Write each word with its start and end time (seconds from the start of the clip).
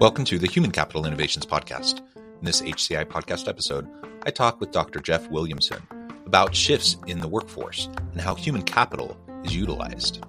Welcome 0.00 0.24
to 0.24 0.38
the 0.38 0.46
Human 0.46 0.70
Capital 0.70 1.04
Innovations 1.04 1.44
Podcast. 1.44 1.98
In 2.16 2.46
this 2.46 2.62
HCI 2.62 3.04
podcast 3.04 3.46
episode, 3.48 3.86
I 4.22 4.30
talk 4.30 4.58
with 4.58 4.70
Dr. 4.70 4.98
Jeff 4.98 5.28
Williamson 5.28 5.76
about 6.24 6.54
shifts 6.54 6.96
in 7.06 7.18
the 7.18 7.28
workforce 7.28 7.90
and 8.12 8.20
how 8.22 8.34
human 8.34 8.62
capital 8.62 9.14
is 9.44 9.54
utilized. 9.54 10.24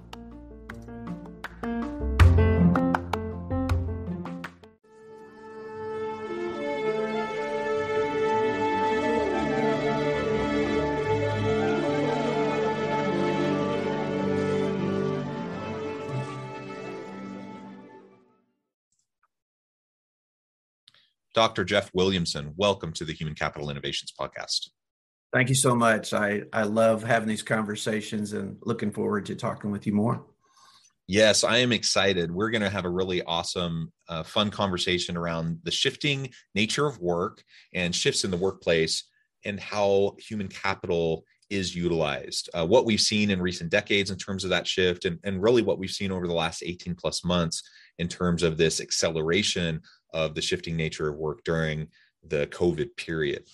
Dr. 21.34 21.64
Jeff 21.64 21.90
Williamson, 21.94 22.52
welcome 22.56 22.92
to 22.92 23.04
the 23.04 23.12
Human 23.14 23.34
Capital 23.34 23.70
Innovations 23.70 24.12
Podcast. 24.18 24.68
Thank 25.32 25.48
you 25.48 25.54
so 25.54 25.74
much. 25.74 26.12
I, 26.12 26.42
I 26.52 26.64
love 26.64 27.02
having 27.02 27.28
these 27.28 27.42
conversations 27.42 28.34
and 28.34 28.58
looking 28.62 28.90
forward 28.90 29.24
to 29.26 29.34
talking 29.34 29.70
with 29.70 29.86
you 29.86 29.94
more. 29.94 30.26
Yes, 31.08 31.42
I 31.42 31.58
am 31.58 31.72
excited. 31.72 32.30
We're 32.30 32.50
going 32.50 32.62
to 32.62 32.70
have 32.70 32.84
a 32.84 32.90
really 32.90 33.22
awesome, 33.22 33.92
uh, 34.08 34.22
fun 34.22 34.50
conversation 34.50 35.16
around 35.16 35.60
the 35.62 35.70
shifting 35.70 36.30
nature 36.54 36.86
of 36.86 36.98
work 36.98 37.42
and 37.74 37.94
shifts 37.94 38.24
in 38.24 38.30
the 38.30 38.36
workplace 38.36 39.04
and 39.44 39.58
how 39.58 40.16
human 40.18 40.48
capital 40.48 41.24
is 41.52 41.76
utilized. 41.76 42.48
Uh, 42.54 42.66
what 42.66 42.86
we've 42.86 43.00
seen 43.00 43.30
in 43.30 43.40
recent 43.40 43.70
decades 43.70 44.10
in 44.10 44.16
terms 44.16 44.44
of 44.44 44.50
that 44.50 44.66
shift, 44.66 45.04
and, 45.04 45.18
and 45.24 45.42
really 45.42 45.62
what 45.62 45.78
we've 45.78 45.90
seen 45.90 46.10
over 46.10 46.26
the 46.26 46.32
last 46.32 46.62
18 46.64 46.94
plus 46.94 47.24
months 47.24 47.62
in 47.98 48.08
terms 48.08 48.42
of 48.42 48.56
this 48.56 48.80
acceleration 48.80 49.80
of 50.14 50.34
the 50.34 50.42
shifting 50.42 50.76
nature 50.76 51.08
of 51.08 51.16
work 51.16 51.42
during 51.44 51.88
the 52.26 52.46
COVID 52.48 52.96
period. 52.96 53.44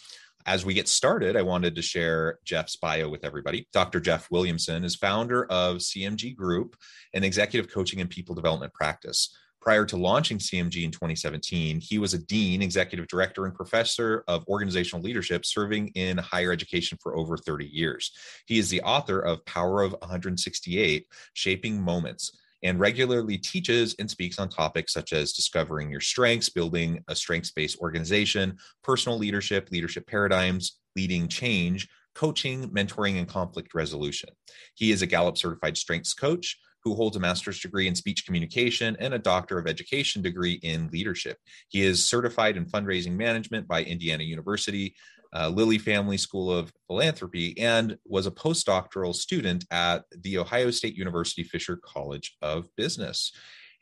As 0.47 0.65
we 0.65 0.73
get 0.73 0.89
started, 0.89 1.37
I 1.37 1.43
wanted 1.43 1.75
to 1.75 1.83
share 1.83 2.39
Jeff's 2.45 2.77
bio 2.77 3.09
with 3.09 3.25
everybody. 3.25 3.69
Dr. 3.73 4.01
Jeff 4.01 4.31
Williamson 4.31 4.85
is 4.85 4.97
founder 4.97 5.45
of 5.47 5.79
CMG 5.79 6.35
Group, 6.35 6.77
an 7.13 7.25
executive 7.25 7.71
coaching 7.71 8.01
and 8.01 8.09
people 8.09 8.35
development 8.35 8.73
practice. 8.73 9.37
Prior 9.69 9.85
to 9.85 9.99
launching 9.99 10.39
CMG 10.39 10.83
in 10.85 10.91
2017, 10.91 11.79
he 11.83 11.99
was 11.99 12.15
a 12.15 12.19
dean, 12.19 12.63
executive 12.63 13.07
director, 13.07 13.45
and 13.45 13.55
professor 13.55 14.25
of 14.27 14.49
organizational 14.49 15.05
leadership, 15.05 15.45
serving 15.45 15.89
in 15.89 16.17
higher 16.17 16.53
education 16.53 16.97
for 17.03 17.15
over 17.19 17.37
30 17.37 17.67
years. 17.67 18.11
He 18.47 18.59
is 18.59 18.71
the 18.71 18.81
author 18.81 19.21
of 19.21 19.45
Power 19.45 19.83
of 19.83 19.93
168 20.01 21.07
Shaping 21.35 21.83
Moments 21.83 22.33
and 22.63 22.81
regularly 22.81 23.37
teaches 23.37 23.95
and 23.99 24.11
speaks 24.11 24.39
on 24.39 24.49
topics 24.49 24.95
such 24.95 25.13
as 25.13 25.35
discovering 25.35 25.91
your 25.91 26.01
strengths, 26.01 26.49
building 26.49 27.05
a 27.09 27.15
strengths 27.15 27.51
based 27.51 27.79
organization, 27.81 28.57
personal 28.83 29.19
leadership, 29.19 29.69
leadership 29.71 30.07
paradigms, 30.07 30.79
leading 30.97 31.29
change, 31.29 31.87
coaching, 32.15 32.71
mentoring, 32.71 33.19
and 33.19 33.29
conflict 33.29 33.75
resolution. 33.75 34.31
He 34.77 34.93
is 34.93 35.03
a 35.03 35.07
Gallup 35.07 35.37
certified 35.37 35.77
strengths 35.77 36.15
coach 36.15 36.57
who 36.89 36.95
holds 36.95 37.17
a 37.17 37.21
master's 37.21 37.61
degree 37.61 37.87
in 37.87 37.95
speech 37.95 38.25
communication 38.25 38.97
and 38.99 39.13
a 39.13 39.19
doctor 39.19 39.59
of 39.59 39.67
education 39.67 40.23
degree 40.23 40.55
in 40.63 40.89
leadership. 40.89 41.37
He 41.69 41.83
is 41.83 42.03
certified 42.03 42.57
in 42.57 42.65
fundraising 42.65 43.13
management 43.13 43.69
by 43.69 43.85
Indiana 43.85 44.25
University, 44.25 44.95
uh, 45.35 45.51
Lilly 45.51 45.77
Family 45.77 46.17
School 46.17 46.51
of 46.51 46.73
Philanthropy, 46.87 47.59
and 47.59 47.99
was 48.07 48.27
a 48.27 48.31
postdoctoral 48.31 49.15
student 49.15 49.67
at 49.71 50.05
The 50.23 50.39
Ohio 50.39 50.71
State 50.71 50.97
University 50.97 51.43
Fisher 51.43 51.77
College 51.77 52.37
of 52.41 52.75
Business. 52.77 53.33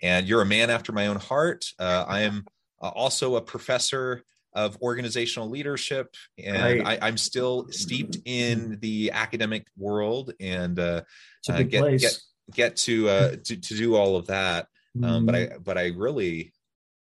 And 0.02 0.26
you're 0.26 0.42
a 0.42 0.46
man 0.46 0.68
after 0.68 0.90
my 0.90 1.06
own 1.06 1.16
heart. 1.16 1.64
Uh, 1.78 2.04
I 2.08 2.22
am 2.22 2.44
uh, 2.82 2.88
also 2.88 3.36
a 3.36 3.40
professor 3.40 4.24
of 4.52 4.76
organizational 4.82 5.48
leadership, 5.48 6.16
and 6.42 6.84
right. 6.84 6.98
I, 7.02 7.08
am 7.08 7.18
still 7.18 7.68
steeped 7.70 8.16
in 8.24 8.78
the 8.80 9.12
academic 9.12 9.66
world 9.76 10.32
and 10.40 10.78
uh, 10.78 11.02
uh 11.48 11.62
get, 11.62 12.00
get, 12.00 12.18
get 12.54 12.76
to, 12.76 13.08
uh, 13.08 13.30
to, 13.44 13.56
to 13.56 13.74
do 13.76 13.96
all 13.96 14.16
of 14.16 14.26
that. 14.26 14.68
Um, 15.02 15.26
but 15.26 15.34
I 15.34 15.38
mm-hmm. 15.40 15.62
but 15.62 15.76
I 15.78 15.88
really, 15.88 16.52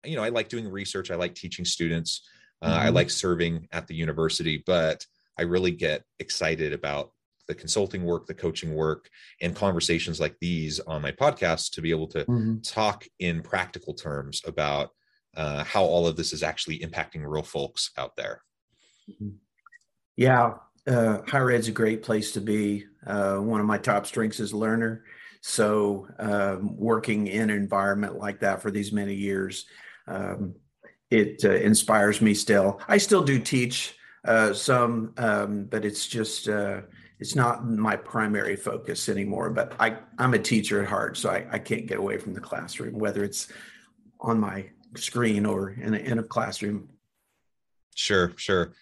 you 0.03 0.16
know, 0.16 0.23
I 0.23 0.29
like 0.29 0.50
doing 0.50 0.69
research. 0.69 1.12
I 1.12 1.16
like 1.16 1.35
teaching 1.35 1.66
students. 1.66 2.28
Uh, 2.62 2.69
mm-hmm. 2.69 2.88
I 2.88 2.90
like 2.90 3.09
serving 3.09 3.68
at 3.72 3.88
the 3.88 3.95
university, 3.95 4.63
but 4.66 5.06
I 5.38 5.44
really 5.44 5.72
get 5.72 6.03
excited 6.19 6.74
about 6.74 7.12
the 7.47 7.53
consulting 7.53 8.03
work, 8.03 8.25
the 8.25 8.34
coaching 8.34 8.74
work, 8.74 9.09
and 9.41 9.56
conversations 9.56 10.19
like 10.19 10.35
these 10.40 10.79
on 10.79 11.01
my 11.01 11.12
podcast 11.12 11.72
to 11.74 11.81
be 11.81 11.91
able 11.91 12.07
to 12.07 12.25
mm-hmm. 12.25 12.62
talk 12.62 13.06
in 13.19 13.41
practical 13.41 13.94
terms 13.94 14.41
about 14.45 14.90
uh, 15.35 15.63
how 15.63 15.84
all 15.84 16.07
of 16.07 16.16
this 16.16 16.34
is 16.34 16.41
actually 16.41 16.79
impacting 16.79 17.24
real 17.24 17.44
folks 17.44 17.91
out 17.97 18.16
there. 18.16 18.41
Mm-hmm. 19.09 19.35
Yeah, 20.16 20.53
uh, 20.88 21.19
higher 21.28 21.51
ed's 21.51 21.68
a 21.68 21.72
great 21.72 22.01
place 22.01 22.31
to 22.31 22.41
be. 22.41 22.85
Uh, 23.06 23.38
one 23.38 23.59
of 23.59 23.68
my 23.68 23.78
top 23.78 24.07
strengths 24.07 24.40
is 24.40 24.53
learner. 24.53 25.03
So, 25.47 26.07
um, 26.17 26.75
working 26.75 27.28
in 27.28 27.51
an 27.51 27.56
environment 27.56 28.17
like 28.17 28.39
that 28.39 28.63
for 28.63 28.72
these 28.72 28.91
many 28.91 29.13
years, 29.13 29.67
um, 30.07 30.56
it 31.11 31.45
uh, 31.45 31.51
inspires 31.51 32.19
me 32.19 32.33
still. 32.33 32.81
I 32.88 32.97
still 32.97 33.23
do 33.23 33.38
teach 33.38 33.95
uh, 34.28 34.53
some, 34.53 35.13
um, 35.17 35.66
but 35.66 35.85
it's 35.85 36.07
just 36.07 36.50
uh, 36.50 36.81
it's 37.19 37.35
not 37.35 37.63
my 37.63 37.95
primary 37.95 38.56
focus 38.56 39.07
anymore. 39.07 39.51
But 39.51 39.75
I 39.79 40.00
I'm 40.17 40.33
a 40.33 40.39
teacher 40.39 40.81
at 40.81 40.89
heart, 40.89 41.16
so 41.16 41.29
I, 41.29 41.45
I 41.51 41.59
can't 41.59 41.85
get 41.85 42.00
away 42.00 42.17
from 42.17 42.33
the 42.33 42.41
classroom, 42.41 42.97
whether 42.97 43.23
it's 43.23 43.47
on 44.22 44.39
my 44.39 44.66
screen 44.95 45.45
or 45.45 45.69
in 45.69 45.94
a, 45.94 45.97
in 45.97 46.17
a 46.17 46.23
classroom. 46.23 46.89
Sure, 47.94 48.33
sure. 48.35 48.73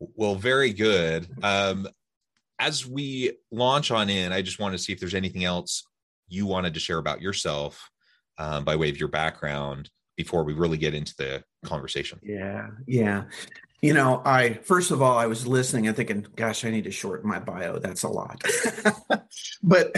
Well, 0.00 0.36
very 0.36 0.72
good. 0.72 1.28
Um, 1.42 1.86
as 2.58 2.86
we 2.86 3.32
launch 3.50 3.90
on 3.90 4.08
in, 4.08 4.32
I 4.32 4.40
just 4.40 4.58
want 4.58 4.72
to 4.72 4.78
see 4.78 4.94
if 4.94 5.00
there's 5.00 5.14
anything 5.14 5.44
else 5.44 5.84
you 6.28 6.46
wanted 6.46 6.74
to 6.74 6.80
share 6.80 6.98
about 6.98 7.20
yourself 7.20 7.90
um, 8.38 8.64
by 8.64 8.76
way 8.76 8.88
of 8.88 8.98
your 8.98 9.08
background 9.08 9.90
before 10.16 10.44
we 10.44 10.52
really 10.52 10.78
get 10.78 10.94
into 10.94 11.14
the 11.16 11.42
conversation. 11.64 12.18
Yeah, 12.22 12.68
yeah. 12.86 13.24
You 13.80 13.94
know, 13.94 14.20
I 14.24 14.54
first 14.54 14.90
of 14.90 15.00
all, 15.00 15.16
I 15.16 15.26
was 15.26 15.46
listening 15.46 15.86
and 15.86 15.96
thinking, 15.96 16.26
"Gosh, 16.34 16.64
I 16.64 16.70
need 16.70 16.84
to 16.84 16.90
shorten 16.90 17.28
my 17.28 17.38
bio. 17.38 17.78
That's 17.78 18.02
a 18.02 18.08
lot." 18.08 18.42
but 19.62 19.94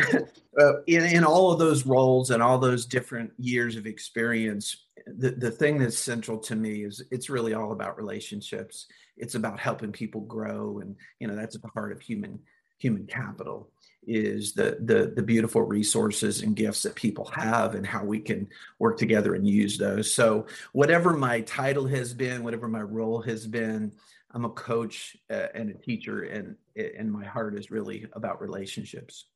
uh, 0.60 0.82
in 0.86 1.04
in 1.04 1.24
all 1.24 1.50
of 1.50 1.58
those 1.58 1.86
roles 1.86 2.30
and 2.30 2.42
all 2.42 2.58
those 2.58 2.84
different 2.84 3.32
years 3.38 3.76
of 3.76 3.86
experience, 3.86 4.84
the 5.06 5.30
the 5.30 5.50
thing 5.50 5.78
that's 5.78 5.98
central 5.98 6.38
to 6.40 6.56
me 6.56 6.84
is 6.84 7.02
it's 7.10 7.30
really 7.30 7.54
all 7.54 7.72
about 7.72 7.96
relationships. 7.96 8.86
It's 9.16 9.34
about 9.34 9.58
helping 9.58 9.92
people 9.92 10.20
grow, 10.22 10.80
and 10.80 10.96
you 11.18 11.26
know 11.26 11.34
that's 11.34 11.56
at 11.56 11.62
the 11.62 11.68
heart 11.68 11.92
of 11.92 12.02
human 12.02 12.38
human 12.78 13.06
capital 13.06 13.70
is 14.06 14.54
the, 14.54 14.78
the 14.80 15.12
the 15.14 15.22
beautiful 15.22 15.62
resources 15.62 16.42
and 16.42 16.56
gifts 16.56 16.82
that 16.82 16.94
people 16.94 17.26
have 17.26 17.74
and 17.74 17.86
how 17.86 18.04
we 18.04 18.18
can 18.18 18.48
work 18.78 18.96
together 18.98 19.34
and 19.34 19.46
use 19.46 19.76
those. 19.76 20.12
So 20.14 20.46
whatever 20.72 21.12
my 21.12 21.42
title 21.42 21.86
has 21.86 22.14
been 22.14 22.42
whatever 22.42 22.68
my 22.68 22.82
role 22.82 23.20
has 23.22 23.46
been 23.46 23.92
i'm 24.32 24.44
a 24.44 24.50
coach 24.50 25.16
uh, 25.30 25.48
and 25.54 25.70
a 25.70 25.74
teacher 25.74 26.22
and 26.22 26.56
and 26.76 27.12
my 27.12 27.24
heart 27.24 27.58
is 27.58 27.70
really 27.70 28.06
about 28.12 28.40
relationships. 28.40 29.26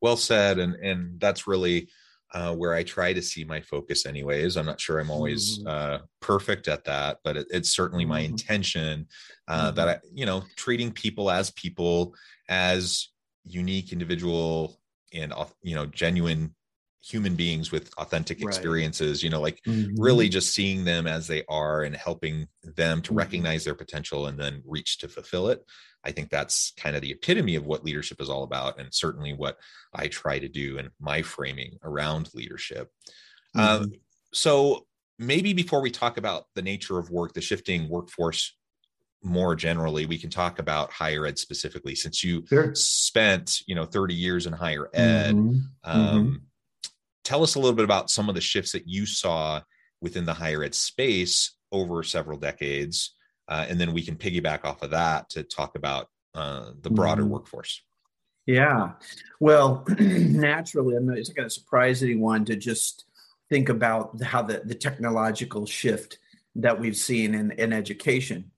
Well 0.00 0.16
said 0.16 0.58
and 0.58 0.74
and 0.74 1.18
that's 1.18 1.46
really 1.46 1.88
uh, 2.36 2.54
where 2.54 2.74
I 2.74 2.82
try 2.82 3.14
to 3.14 3.22
see 3.22 3.44
my 3.44 3.62
focus, 3.62 4.04
anyways. 4.04 4.58
I'm 4.58 4.66
not 4.66 4.78
sure 4.78 4.98
I'm 4.98 5.10
always 5.10 5.58
mm-hmm. 5.58 5.68
uh, 5.68 5.98
perfect 6.20 6.68
at 6.68 6.84
that, 6.84 7.18
but 7.24 7.38
it, 7.38 7.46
it's 7.48 7.70
certainly 7.70 8.04
my 8.04 8.20
mm-hmm. 8.20 8.32
intention 8.32 9.06
uh, 9.48 9.68
mm-hmm. 9.68 9.76
that 9.76 9.88
I, 9.88 9.98
you 10.12 10.26
know, 10.26 10.42
treating 10.54 10.92
people 10.92 11.30
as 11.30 11.50
people, 11.52 12.14
as 12.50 13.08
unique 13.44 13.90
individual 13.90 14.78
and 15.14 15.32
you 15.62 15.74
know 15.74 15.86
genuine 15.86 16.54
human 17.00 17.36
beings 17.36 17.70
with 17.70 17.90
authentic 17.98 18.38
Right. 18.38 18.48
experiences 18.48 19.22
you 19.22 19.30
know 19.30 19.40
like 19.40 19.60
Mhm. 19.64 19.94
really 19.96 20.28
just 20.28 20.52
seeing 20.52 20.84
them 20.84 21.06
as 21.06 21.28
they 21.28 21.44
are 21.48 21.84
and 21.84 21.94
helping 21.94 22.48
them 22.64 23.00
to 23.02 23.12
Mhm. 23.12 23.18
recognize 23.18 23.64
their 23.64 23.76
potential 23.76 24.26
and 24.26 24.36
then 24.36 24.62
reach 24.66 24.98
to 24.98 25.08
fulfill 25.08 25.48
it 25.48 25.64
i 26.06 26.12
think 26.12 26.30
that's 26.30 26.72
kind 26.78 26.96
of 26.96 27.02
the 27.02 27.10
epitome 27.10 27.56
of 27.56 27.66
what 27.66 27.84
leadership 27.84 28.20
is 28.20 28.30
all 28.30 28.44
about 28.44 28.78
and 28.78 28.88
certainly 28.94 29.32
what 29.34 29.58
i 29.92 30.06
try 30.08 30.38
to 30.38 30.48
do 30.48 30.78
in 30.78 30.88
my 31.00 31.20
framing 31.20 31.76
around 31.82 32.30
leadership 32.34 32.90
um, 33.54 33.84
Mhm. 33.86 34.00
so 34.32 34.86
maybe 35.18 35.52
before 35.52 35.80
we 35.80 35.90
talk 35.90 36.16
about 36.16 36.46
the 36.54 36.62
nature 36.62 36.98
of 36.98 37.10
work 37.10 37.32
the 37.34 37.40
shifting 37.40 37.88
workforce 37.88 38.56
more 39.22 39.56
generally 39.56 40.06
we 40.06 40.18
can 40.18 40.30
talk 40.30 40.58
about 40.58 40.92
higher 40.92 41.26
ed 41.26 41.38
specifically 41.38 41.94
since 41.94 42.22
you 42.22 42.44
Sure. 42.48 42.74
spent 42.74 43.60
you 43.66 43.74
know 43.74 43.84
30 43.86 44.14
years 44.14 44.46
in 44.46 44.52
higher 44.52 44.88
ed 44.94 45.34
Mhm. 45.34 45.60
um, 45.84 46.42
tell 47.24 47.42
us 47.42 47.56
a 47.56 47.58
little 47.58 47.74
bit 47.74 47.84
about 47.84 48.10
some 48.10 48.28
of 48.28 48.34
the 48.36 48.40
shifts 48.40 48.72
that 48.72 48.86
you 48.86 49.04
saw 49.06 49.60
within 50.00 50.24
the 50.26 50.34
higher 50.34 50.62
ed 50.62 50.74
space 50.74 51.56
over 51.72 52.02
several 52.04 52.38
decades 52.38 53.15
uh, 53.48 53.66
and 53.68 53.80
then 53.80 53.92
we 53.92 54.02
can 54.02 54.16
piggyback 54.16 54.64
off 54.64 54.82
of 54.82 54.90
that 54.90 55.30
to 55.30 55.42
talk 55.42 55.76
about 55.76 56.08
uh, 56.34 56.72
the 56.82 56.90
broader 56.90 57.24
Mhm. 57.24 57.28
workforce 57.28 57.82
Yeah. 58.46 58.92
Well, 59.40 59.84
naturally, 59.98 60.96
I'm 60.96 61.06
not, 61.06 61.18
it's 61.18 61.28
not 61.30 61.36
going 61.36 61.48
to 61.48 61.54
surprise 61.54 62.02
anyone 62.02 62.44
to 62.44 62.54
just 62.54 63.04
think 63.48 63.68
about 63.68 64.22
how 64.22 64.42
the, 64.42 64.62
the 64.64 64.74
technological 64.74 65.66
shift 65.66 66.18
that 66.54 66.78
we've 66.78 66.96
seen 66.96 67.34
in, 67.34 67.50
in 67.52 67.72
education. 67.72 68.52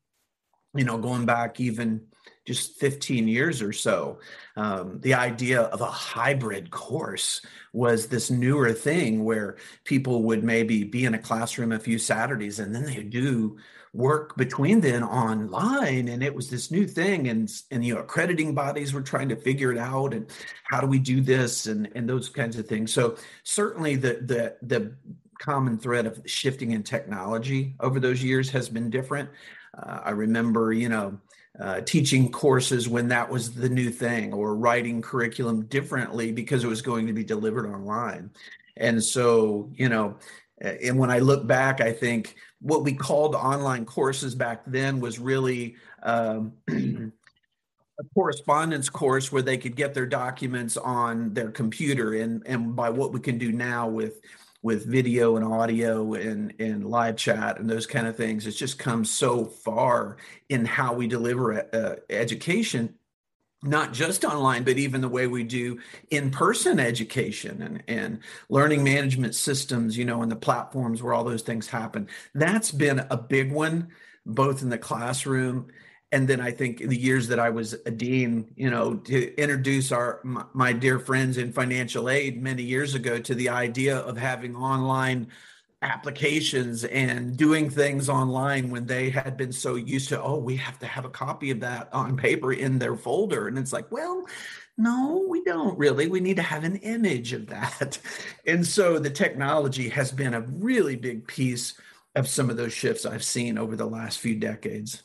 You 0.74 0.84
know, 0.84 0.98
going 0.98 1.24
back 1.24 1.58
even 1.58 2.02
just 2.46 2.78
15 2.78 3.28
years 3.28 3.62
or 3.62 3.72
so, 3.72 4.20
um, 4.56 5.00
the 5.00 5.14
idea 5.14 5.62
of 5.62 5.80
a 5.80 5.86
hybrid 5.86 6.70
course 6.70 7.40
was 7.72 8.06
this 8.06 8.30
newer 8.30 8.72
thing 8.72 9.24
where 9.24 9.56
people 9.84 10.22
would 10.24 10.44
maybe 10.44 10.84
be 10.84 11.06
in 11.06 11.14
a 11.14 11.18
classroom 11.18 11.72
a 11.72 11.78
few 11.78 11.98
Saturdays 11.98 12.58
and 12.58 12.74
then 12.74 12.84
they 12.84 13.02
do 13.02 13.56
work 13.92 14.36
between 14.36 14.80
then 14.80 15.02
online 15.02 16.08
and 16.08 16.22
it 16.22 16.34
was 16.34 16.50
this 16.50 16.70
new 16.70 16.86
thing 16.86 17.28
and 17.28 17.50
and 17.70 17.84
you 17.84 17.94
know 17.94 18.00
accrediting 18.00 18.54
bodies 18.54 18.92
were 18.92 19.02
trying 19.02 19.28
to 19.28 19.36
figure 19.36 19.72
it 19.72 19.78
out 19.78 20.12
and 20.12 20.30
how 20.64 20.80
do 20.80 20.86
we 20.86 20.98
do 20.98 21.20
this 21.20 21.66
and 21.66 21.88
and 21.94 22.08
those 22.08 22.28
kinds 22.28 22.58
of 22.58 22.66
things. 22.66 22.92
So 22.92 23.16
certainly 23.44 23.96
the 23.96 24.20
the 24.22 24.56
the 24.62 24.94
common 25.38 25.78
thread 25.78 26.04
of 26.06 26.20
shifting 26.26 26.72
in 26.72 26.82
technology 26.82 27.74
over 27.80 28.00
those 28.00 28.22
years 28.22 28.50
has 28.50 28.68
been 28.68 28.90
different. 28.90 29.28
Uh, 29.76 30.00
i 30.04 30.10
remember 30.10 30.72
you 30.72 30.88
know 30.88 31.18
uh, 31.60 31.80
teaching 31.80 32.30
courses 32.30 32.88
when 32.88 33.08
that 33.08 33.28
was 33.28 33.52
the 33.52 33.68
new 33.68 33.90
thing 33.90 34.32
or 34.32 34.54
writing 34.54 35.02
curriculum 35.02 35.64
differently 35.66 36.30
because 36.30 36.62
it 36.62 36.68
was 36.68 36.82
going 36.82 37.04
to 37.04 37.12
be 37.12 37.24
delivered 37.24 37.66
online. 37.66 38.30
And 38.76 39.02
so 39.02 39.70
you 39.74 39.88
know 39.88 40.18
and 40.60 40.98
when 40.98 41.10
i 41.10 41.18
look 41.18 41.46
back 41.46 41.80
i 41.80 41.92
think 41.92 42.36
what 42.60 42.82
we 42.84 42.92
called 42.92 43.34
online 43.34 43.84
courses 43.84 44.34
back 44.34 44.62
then 44.66 45.00
was 45.00 45.18
really 45.18 45.76
um, 46.02 46.52
a 46.68 48.04
correspondence 48.14 48.88
course 48.88 49.30
where 49.30 49.42
they 49.42 49.58
could 49.58 49.76
get 49.76 49.94
their 49.94 50.06
documents 50.06 50.76
on 50.76 51.32
their 51.34 51.50
computer. 51.50 52.14
And 52.14 52.42
and 52.46 52.74
by 52.74 52.90
what 52.90 53.12
we 53.12 53.20
can 53.20 53.38
do 53.38 53.52
now 53.52 53.88
with 53.88 54.20
with 54.62 54.86
video 54.86 55.36
and 55.36 55.44
audio 55.44 56.14
and 56.14 56.52
and 56.58 56.84
live 56.84 57.16
chat 57.16 57.60
and 57.60 57.70
those 57.70 57.86
kind 57.86 58.06
of 58.08 58.16
things 58.16 58.46
it's 58.46 58.56
just 58.56 58.78
come 58.78 59.04
so 59.04 59.44
far 59.44 60.16
in 60.48 60.64
how 60.64 60.92
we 60.92 61.06
deliver 61.06 61.60
uh, 61.74 61.94
education 62.10 62.92
not 63.62 63.92
just 63.92 64.24
online, 64.24 64.62
but 64.62 64.78
even 64.78 65.00
the 65.00 65.08
way 65.08 65.26
we 65.26 65.42
do 65.42 65.78
in-person 66.10 66.78
education 66.78 67.62
and, 67.62 67.82
and 67.88 68.20
learning 68.48 68.84
management 68.84 69.34
systems, 69.34 69.98
you 69.98 70.04
know, 70.04 70.22
and 70.22 70.30
the 70.30 70.36
platforms 70.36 71.02
where 71.02 71.12
all 71.12 71.24
those 71.24 71.42
things 71.42 71.66
happen. 71.66 72.08
That's 72.34 72.70
been 72.70 73.04
a 73.10 73.16
big 73.16 73.50
one, 73.50 73.88
both 74.24 74.62
in 74.62 74.68
the 74.68 74.78
classroom 74.78 75.70
and 76.10 76.26
then 76.26 76.40
I 76.40 76.50
think 76.52 76.80
in 76.80 76.88
the 76.88 76.98
years 76.98 77.28
that 77.28 77.38
I 77.38 77.50
was 77.50 77.74
a 77.84 77.90
dean, 77.90 78.52
you 78.56 78.70
know, 78.70 78.96
to 78.96 79.34
introduce 79.36 79.92
our 79.92 80.20
my, 80.24 80.44
my 80.54 80.72
dear 80.72 80.98
friends 80.98 81.36
in 81.36 81.52
financial 81.52 82.08
aid 82.08 82.42
many 82.42 82.62
years 82.62 82.94
ago 82.94 83.18
to 83.18 83.34
the 83.34 83.50
idea 83.50 83.98
of 83.98 84.16
having 84.16 84.56
online 84.56 85.28
applications 85.82 86.84
and 86.84 87.36
doing 87.36 87.70
things 87.70 88.08
online 88.08 88.68
when 88.68 88.84
they 88.86 89.10
had 89.10 89.36
been 89.36 89.52
so 89.52 89.76
used 89.76 90.08
to 90.08 90.20
oh 90.20 90.36
we 90.36 90.56
have 90.56 90.76
to 90.76 90.86
have 90.86 91.04
a 91.04 91.10
copy 91.10 91.52
of 91.52 91.60
that 91.60 91.88
on 91.92 92.16
paper 92.16 92.52
in 92.52 92.78
their 92.78 92.96
folder. 92.96 93.46
And 93.46 93.58
it's 93.58 93.72
like 93.72 93.90
well 93.92 94.26
no 94.76 95.24
we 95.28 95.42
don't 95.44 95.78
really. 95.78 96.08
We 96.08 96.20
need 96.20 96.36
to 96.36 96.42
have 96.42 96.64
an 96.64 96.76
image 96.76 97.32
of 97.32 97.46
that. 97.48 97.98
And 98.46 98.66
so 98.66 98.98
the 98.98 99.10
technology 99.10 99.90
has 99.90 100.10
been 100.10 100.32
a 100.32 100.40
really 100.40 100.96
big 100.96 101.26
piece 101.28 101.74
of 102.14 102.26
some 102.26 102.48
of 102.48 102.56
those 102.56 102.72
shifts 102.72 103.04
i've 103.04 103.22
seen 103.22 103.58
over 103.58 103.76
the 103.76 103.86
last 103.86 104.18
few 104.18 104.34
decades. 104.34 105.02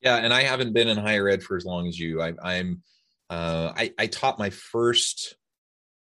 Yeah 0.00 0.16
and 0.16 0.32
i 0.32 0.42
haven't 0.42 0.72
been 0.72 0.88
in 0.88 0.96
higher 0.96 1.28
ed 1.28 1.42
for 1.42 1.56
as 1.56 1.64
long 1.64 1.86
as 1.86 1.98
you. 1.98 2.20
I, 2.20 2.32
i'm 2.42 2.82
uh, 3.28 3.72
I, 3.76 3.92
I 3.98 4.06
taught 4.06 4.38
my 4.38 4.50
first 4.50 5.34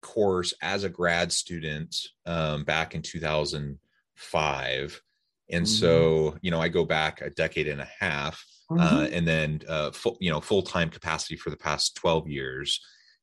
course 0.00 0.54
as 0.62 0.84
a 0.84 0.88
grad 0.88 1.32
student 1.32 1.96
um, 2.26 2.64
back 2.64 2.94
in 2.94 3.02
2005 3.02 5.02
and 5.50 5.64
mm-hmm. 5.64 5.66
so 5.66 6.36
you 6.42 6.50
know 6.50 6.60
i 6.60 6.68
go 6.68 6.84
back 6.84 7.20
a 7.20 7.30
decade 7.30 7.68
and 7.68 7.80
a 7.80 7.88
half 7.98 8.44
mm-hmm. 8.70 8.80
uh, 8.80 9.06
and 9.12 9.26
then 9.26 9.60
uh, 9.68 9.90
full 9.90 10.16
you 10.20 10.30
know 10.30 10.40
full-time 10.40 10.90
capacity 10.90 11.36
for 11.36 11.50
the 11.50 11.56
past 11.56 11.96
12 11.96 12.28
years 12.28 12.80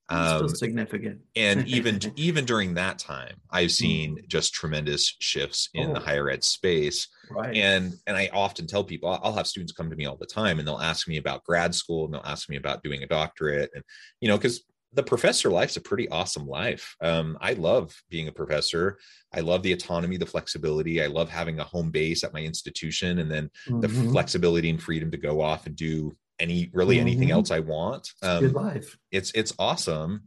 um, 0.10 0.48
significant 0.48 1.20
and 1.36 1.68
even 1.68 2.00
even 2.16 2.46
during 2.46 2.74
that 2.74 2.98
time 2.98 3.36
i've 3.52 3.72
seen 3.72 4.16
mm-hmm. 4.16 4.26
just 4.28 4.54
tremendous 4.54 5.16
shifts 5.20 5.70
in 5.74 5.90
oh. 5.90 5.94
the 5.94 6.00
higher 6.00 6.30
ed 6.30 6.44
space 6.44 7.08
right. 7.30 7.56
and 7.56 7.94
and 8.08 8.16
i 8.16 8.30
often 8.32 8.66
tell 8.66 8.84
people 8.84 9.10
i'll 9.10 9.34
have 9.34 9.48
students 9.48 9.74
come 9.74 9.90
to 9.90 9.98
me 9.98 10.06
all 10.06 10.16
the 10.16 10.26
time 10.26 10.60
and 10.60 10.68
they'll 10.68 10.80
ask 10.80 11.10
me 11.10 11.18
about 11.18 11.44
grad 11.44 11.76
school 11.76 12.06
and 12.06 12.14
they'll 12.14 12.22
ask 12.24 12.50
me 12.50 12.56
about 12.56 12.84
doing 12.84 13.04
a 13.04 13.08
doctorate 13.08 13.70
and 13.74 13.84
you 14.22 14.30
know 14.30 14.38
because 14.38 14.64
the 14.94 15.04
professor 15.04 15.50
life's 15.50 15.78
a 15.78 15.82
pretty 15.82 16.08
awesome 16.10 16.48
life. 16.48 16.96
Um, 17.02 17.38
I 17.42 17.54
love 17.54 17.94
being 18.10 18.28
a 18.28 18.32
professor. 18.32 18.98
I 19.34 19.42
love 19.42 19.62
the 19.62 19.74
autonomy, 19.74 20.18
the 20.18 20.26
flexibility. 20.26 21.04
I 21.04 21.08
love 21.08 21.30
having 21.30 21.60
a 21.60 21.64
home 21.64 21.92
base 21.92 22.24
at 22.24 22.34
my 22.34 22.42
institution, 22.42 23.20
and 23.20 23.30
then 23.30 23.50
mm-hmm. 23.68 23.82
the 23.82 23.90
flexibility 23.90 24.70
and 24.70 24.82
freedom 24.82 25.12
to 25.12 25.18
go 25.18 25.42
off 25.42 25.66
and 25.66 25.76
do 25.76 26.16
any 26.40 26.70
really 26.74 26.96
mm-hmm. 26.96 27.08
anything 27.08 27.32
else 27.32 27.52
I 27.52 27.60
want. 27.60 28.10
Um, 28.22 28.42
Good 28.42 28.56
life. 28.56 28.98
It's 29.12 29.32
it's 29.32 29.54
awesome, 29.60 30.24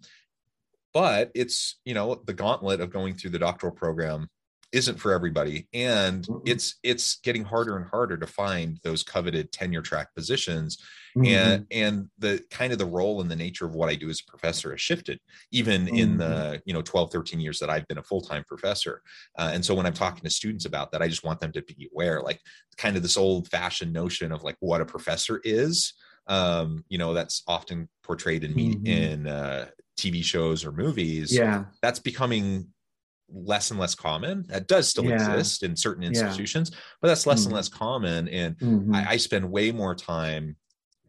but 0.93 1.31
it's 1.35 1.81
you 1.85 1.95
know 1.95 2.21
the 2.27 2.35
gauntlet 2.35 2.81
of 2.81 2.91
going 2.91 3.15
through 3.15 3.31
the 3.31 3.39
doctoral 3.39 3.73
program 3.73 4.29
isn't 4.73 4.99
for 4.99 5.13
everybody 5.13 5.67
and 5.73 6.27
mm-hmm. 6.27 6.47
it's 6.47 6.77
it's 6.85 7.17
getting 7.23 7.45
harder 7.45 7.77
and 7.77 7.87
harder 7.87 8.17
to 8.17 8.27
find 8.27 8.79
those 8.85 9.03
coveted 9.03 9.51
tenure 9.51 9.83
track 9.83 10.15
positions 10.15 10.79
mm-hmm. 11.17 11.27
and 11.27 11.67
and 11.71 12.09
the 12.19 12.43
kind 12.51 12.73
of 12.73 12.79
the 12.79 12.87
role 12.87 13.21
and 13.21 13.31
the 13.31 13.37
nature 13.37 13.67
of 13.67 13.75
what 13.75 13.89
i 13.89 13.95
do 13.95 14.09
as 14.09 14.21
a 14.21 14.31
professor 14.31 14.71
has 14.71 14.81
shifted 14.81 15.19
even 15.53 15.87
mm-hmm. 15.87 15.97
in 15.97 16.17
the 16.19 16.61
you 16.65 16.73
know 16.73 16.83
12 16.83 17.11
13 17.13 17.41
years 17.41 17.59
that 17.59 17.71
i've 17.71 17.87
been 17.89 17.99
a 17.99 18.03
full-time 18.03 18.45
professor 18.47 19.03
uh, 19.39 19.51
and 19.53 19.65
so 19.65 19.75
when 19.75 19.87
i'm 19.87 19.93
talking 19.93 20.23
to 20.23 20.31
students 20.31 20.65
about 20.65 20.91
that 20.93 21.03
i 21.03 21.09
just 21.09 21.25
want 21.25 21.41
them 21.41 21.53
to 21.53 21.63
be 21.63 21.89
aware 21.93 22.21
like 22.21 22.41
kind 22.77 22.97
of 22.97 23.03
this 23.03 23.17
old 23.17 23.49
fashioned 23.49 23.93
notion 23.93 24.33
of 24.33 24.43
like 24.43 24.57
what 24.61 24.81
a 24.81 24.85
professor 24.85 25.41
is 25.45 25.95
um 26.27 26.85
you 26.89 26.99
know 26.99 27.15
that's 27.15 27.43
often 27.47 27.89
portrayed 28.03 28.45
in 28.45 28.55
me 28.55 28.79
in 28.85 29.27
uh 29.27 29.67
tv 29.99 30.23
shows 30.23 30.65
or 30.65 30.73
movies 30.73 31.35
yeah 31.35 31.65
that's 31.83 31.99
becoming 31.99 32.67
less 33.33 33.71
and 33.71 33.79
less 33.79 33.95
common. 33.95 34.45
That 34.49 34.67
does 34.67 34.89
still 34.89 35.05
Yeah. 35.05 35.15
exist 35.15 35.63
in 35.63 35.77
certain 35.77 36.03
institutions, 36.03 36.73
but 37.01 37.09
that's 37.09 37.27
less 37.27 37.45
and 37.45 37.53
Mhm. 37.53 37.57
less 37.57 37.69
common. 37.69 38.29
And 38.29 38.57
Mhm. 38.59 38.95
I, 38.95 39.13
I 39.13 39.17
spend 39.19 39.51
way 39.51 39.71
more 39.71 39.95
time 39.95 40.57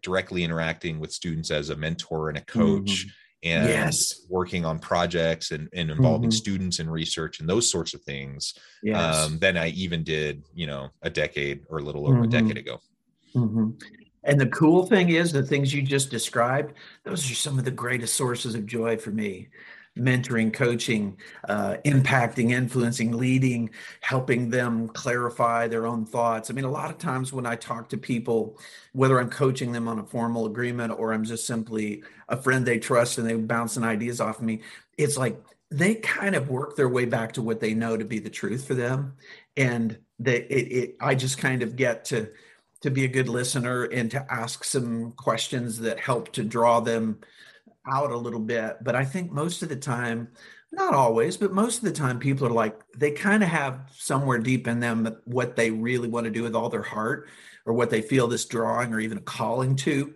directly 0.01 0.43
interacting 0.43 1.00
with 1.00 1.12
students 1.12 1.51
as 1.51 1.70
a 1.70 1.75
mentor 1.75 2.29
and 2.29 2.38
a 2.38 2.41
coach 2.41 3.08
and 3.43 3.70
Yes. 3.70 4.25
working 4.29 4.65
on 4.65 4.77
projects 4.79 5.51
and, 5.51 5.67
and 5.74 5.89
involving 5.89 6.29
Mhm. 6.29 6.34
students 6.34 6.79
in 6.79 6.89
research 6.89 7.39
and 7.39 7.50
those 7.50 7.70
sorts 7.70 7.93
of 7.93 8.01
things 8.03 8.53
yes. 8.84 9.15
um, 9.15 9.39
than 9.39 9.58
I 9.58 9.70
even 9.70 10.03
did, 10.03 10.43
you 10.53 10.67
know, 10.67 10.89
a 11.01 11.10
decade 11.10 11.62
or 11.70 11.79
a 11.79 11.84
little 11.84 12.08
over 12.08 12.24
a 12.24 12.27
Mhm. 12.27 12.31
decade 12.31 12.58
ago. 12.58 12.79
Mhm. 13.34 13.81
And 14.24 14.39
the 14.39 14.48
cool 14.48 14.86
thing 14.86 15.10
is, 15.10 15.31
the 15.31 15.41
things 15.41 15.74
you 15.74 15.81
just 15.81 16.12
described, 16.12 16.74
those 17.03 17.29
are 17.31 17.34
some 17.34 17.58
of 17.58 17.65
the 17.65 17.72
greatest 17.72 18.13
sources 18.13 18.53
of 18.53 18.67
joy 18.67 18.98
for 18.98 19.10
me. 19.10 19.50
Mentoring, 19.98 20.53
coaching, 20.53 21.17
uh, 21.50 21.75
impacting, 21.86 22.51
influencing, 22.51 23.12
leading, 23.12 23.69
helping 24.00 24.50
them 24.50 24.88
clarify 24.88 25.67
their 25.67 25.86
own 25.86 26.05
thoughts. 26.05 26.50
I 26.50 26.53
mean, 26.53 26.65
a 26.65 26.71
lot 26.71 26.89
of 26.89 26.98
times 26.98 27.33
when 27.33 27.45
I 27.45 27.55
talk 27.55 27.89
to 27.89 27.98
people, 27.98 28.57
whether 28.93 29.19
I'm 29.19 29.29
coaching 29.29 29.71
them 29.74 29.88
on 29.88 30.00
a 30.00 30.05
formal 30.05 30.45
agreement 30.45 30.93
or 30.98 31.13
I'm 31.13 31.25
just 31.25 31.45
simply 31.45 32.03
a 32.29 32.38
friend 32.38 32.65
they 32.65 32.79
trust 32.79 33.17
and 33.17 33.29
they 33.29 33.36
bouncing 33.36 33.83
ideas 33.83 34.21
off 34.21 34.39
of 34.39 34.45
me, 34.45 34.62
it's 34.98 35.17
like 35.17 35.38
they 35.69 35.95
kind 35.95 36.36
of 36.36 36.50
work 36.50 36.75
their 36.75 36.89
way 36.89 37.05
back 37.05 37.33
to 37.33 37.41
what 37.41 37.60
they 37.60 37.74
know 37.74 37.98
to 37.98 38.05
be 38.05 38.19
the 38.19 38.29
truth 38.29 38.65
for 38.65 38.75
them. 38.75 39.13
And 39.57 39.98
they, 40.19 40.38
it, 40.43 40.71
it, 40.71 40.95
I 41.00 41.15
just 41.15 41.38
kind 41.38 41.63
of 41.63 41.75
get 41.75 42.05
to 42.05 42.29
to 42.81 42.89
be 42.89 43.05
a 43.05 43.07
good 43.07 43.29
listener 43.29 43.83
and 43.83 44.10
to 44.12 44.33
ask 44.33 44.63
some 44.63 45.12
questions 45.12 45.79
that 45.79 46.00
help 46.00 46.31
to 46.33 46.43
draw 46.43 46.79
them 46.79 47.19
out 47.88 48.11
a 48.11 48.17
little 48.17 48.39
bit, 48.39 48.77
but 48.83 48.95
I 48.95 49.05
think 49.05 49.31
most 49.31 49.63
of 49.63 49.69
the 49.69 49.75
time, 49.75 50.29
not 50.71 50.93
always, 50.93 51.35
but 51.35 51.51
most 51.51 51.79
of 51.79 51.83
the 51.83 51.91
time, 51.91 52.19
people 52.19 52.47
are 52.47 52.51
like, 52.51 52.79
they 52.97 53.11
kind 53.11 53.43
of 53.43 53.50
have 53.50 53.89
somewhere 53.93 54.38
deep 54.38 54.67
in 54.67 54.79
them 54.79 55.17
what 55.25 55.55
they 55.55 55.71
really 55.71 56.07
want 56.07 56.25
to 56.25 56.31
do 56.31 56.43
with 56.43 56.55
all 56.55 56.69
their 56.69 56.81
heart 56.81 57.27
or 57.65 57.73
what 57.73 57.89
they 57.89 58.01
feel 58.01 58.27
this 58.27 58.45
drawing 58.45 58.93
or 58.93 59.00
even 59.00 59.17
a 59.17 59.21
calling 59.21 59.75
to. 59.77 60.13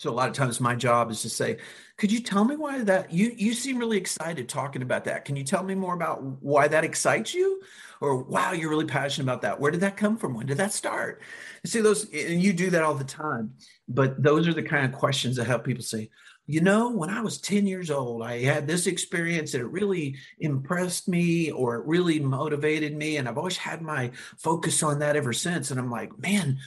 So 0.00 0.10
a 0.10 0.12
lot 0.12 0.30
of 0.30 0.34
times 0.34 0.60
my 0.60 0.74
job 0.74 1.10
is 1.10 1.20
to 1.22 1.28
say, 1.28 1.58
could 1.98 2.10
you 2.10 2.20
tell 2.20 2.44
me 2.44 2.56
why 2.56 2.82
that 2.84 3.12
you 3.12 3.34
you 3.36 3.52
seem 3.52 3.76
really 3.76 3.98
excited 3.98 4.48
talking 4.48 4.80
about 4.80 5.04
that. 5.04 5.26
Can 5.26 5.36
you 5.36 5.44
tell 5.44 5.62
me 5.62 5.74
more 5.74 5.92
about 5.92 6.22
why 6.42 6.68
that 6.68 6.84
excites 6.84 7.34
you? 7.34 7.60
Or 8.00 8.22
wow, 8.22 8.52
you're 8.52 8.70
really 8.70 8.86
passionate 8.86 9.26
about 9.26 9.42
that. 9.42 9.60
Where 9.60 9.70
did 9.70 9.82
that 9.82 9.98
come 9.98 10.16
from? 10.16 10.32
When 10.32 10.46
did 10.46 10.56
that 10.56 10.72
start? 10.72 11.20
You 11.62 11.68
see 11.68 11.82
those 11.82 12.04
and 12.14 12.42
you 12.42 12.54
do 12.54 12.70
that 12.70 12.82
all 12.82 12.94
the 12.94 13.04
time. 13.04 13.52
But 13.88 14.22
those 14.22 14.48
are 14.48 14.54
the 14.54 14.62
kind 14.62 14.86
of 14.86 14.98
questions 14.98 15.36
that 15.36 15.46
help 15.46 15.64
people 15.64 15.84
say, 15.84 16.08
you 16.50 16.60
know, 16.60 16.90
when 16.90 17.10
I 17.10 17.20
was 17.20 17.38
10 17.38 17.68
years 17.68 17.92
old, 17.92 18.22
I 18.22 18.40
had 18.40 18.66
this 18.66 18.88
experience 18.88 19.54
and 19.54 19.62
it 19.62 19.68
really 19.68 20.16
impressed 20.40 21.06
me 21.06 21.52
or 21.52 21.76
it 21.76 21.86
really 21.86 22.18
motivated 22.18 22.96
me. 22.96 23.18
And 23.18 23.28
I've 23.28 23.38
always 23.38 23.56
had 23.56 23.82
my 23.82 24.10
focus 24.36 24.82
on 24.82 24.98
that 24.98 25.14
ever 25.14 25.32
since. 25.32 25.70
And 25.70 25.78
I'm 25.78 25.92
like, 25.92 26.18
man, 26.18 26.58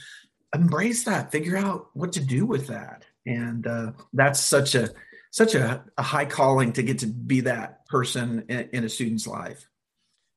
embrace 0.54 1.04
that, 1.04 1.32
figure 1.32 1.58
out 1.58 1.88
what 1.92 2.12
to 2.12 2.20
do 2.24 2.46
with 2.46 2.68
that. 2.68 3.04
And 3.26 3.66
uh, 3.66 3.92
that's 4.14 4.40
such 4.40 4.74
a 4.74 4.88
such 5.30 5.54
a, 5.54 5.84
a, 5.98 6.02
high 6.02 6.26
calling 6.26 6.72
to 6.74 6.82
get 6.82 7.00
to 7.00 7.06
be 7.06 7.40
that 7.40 7.84
person 7.86 8.44
in, 8.48 8.68
in 8.72 8.84
a 8.84 8.88
student's 8.88 9.26
life. 9.26 9.68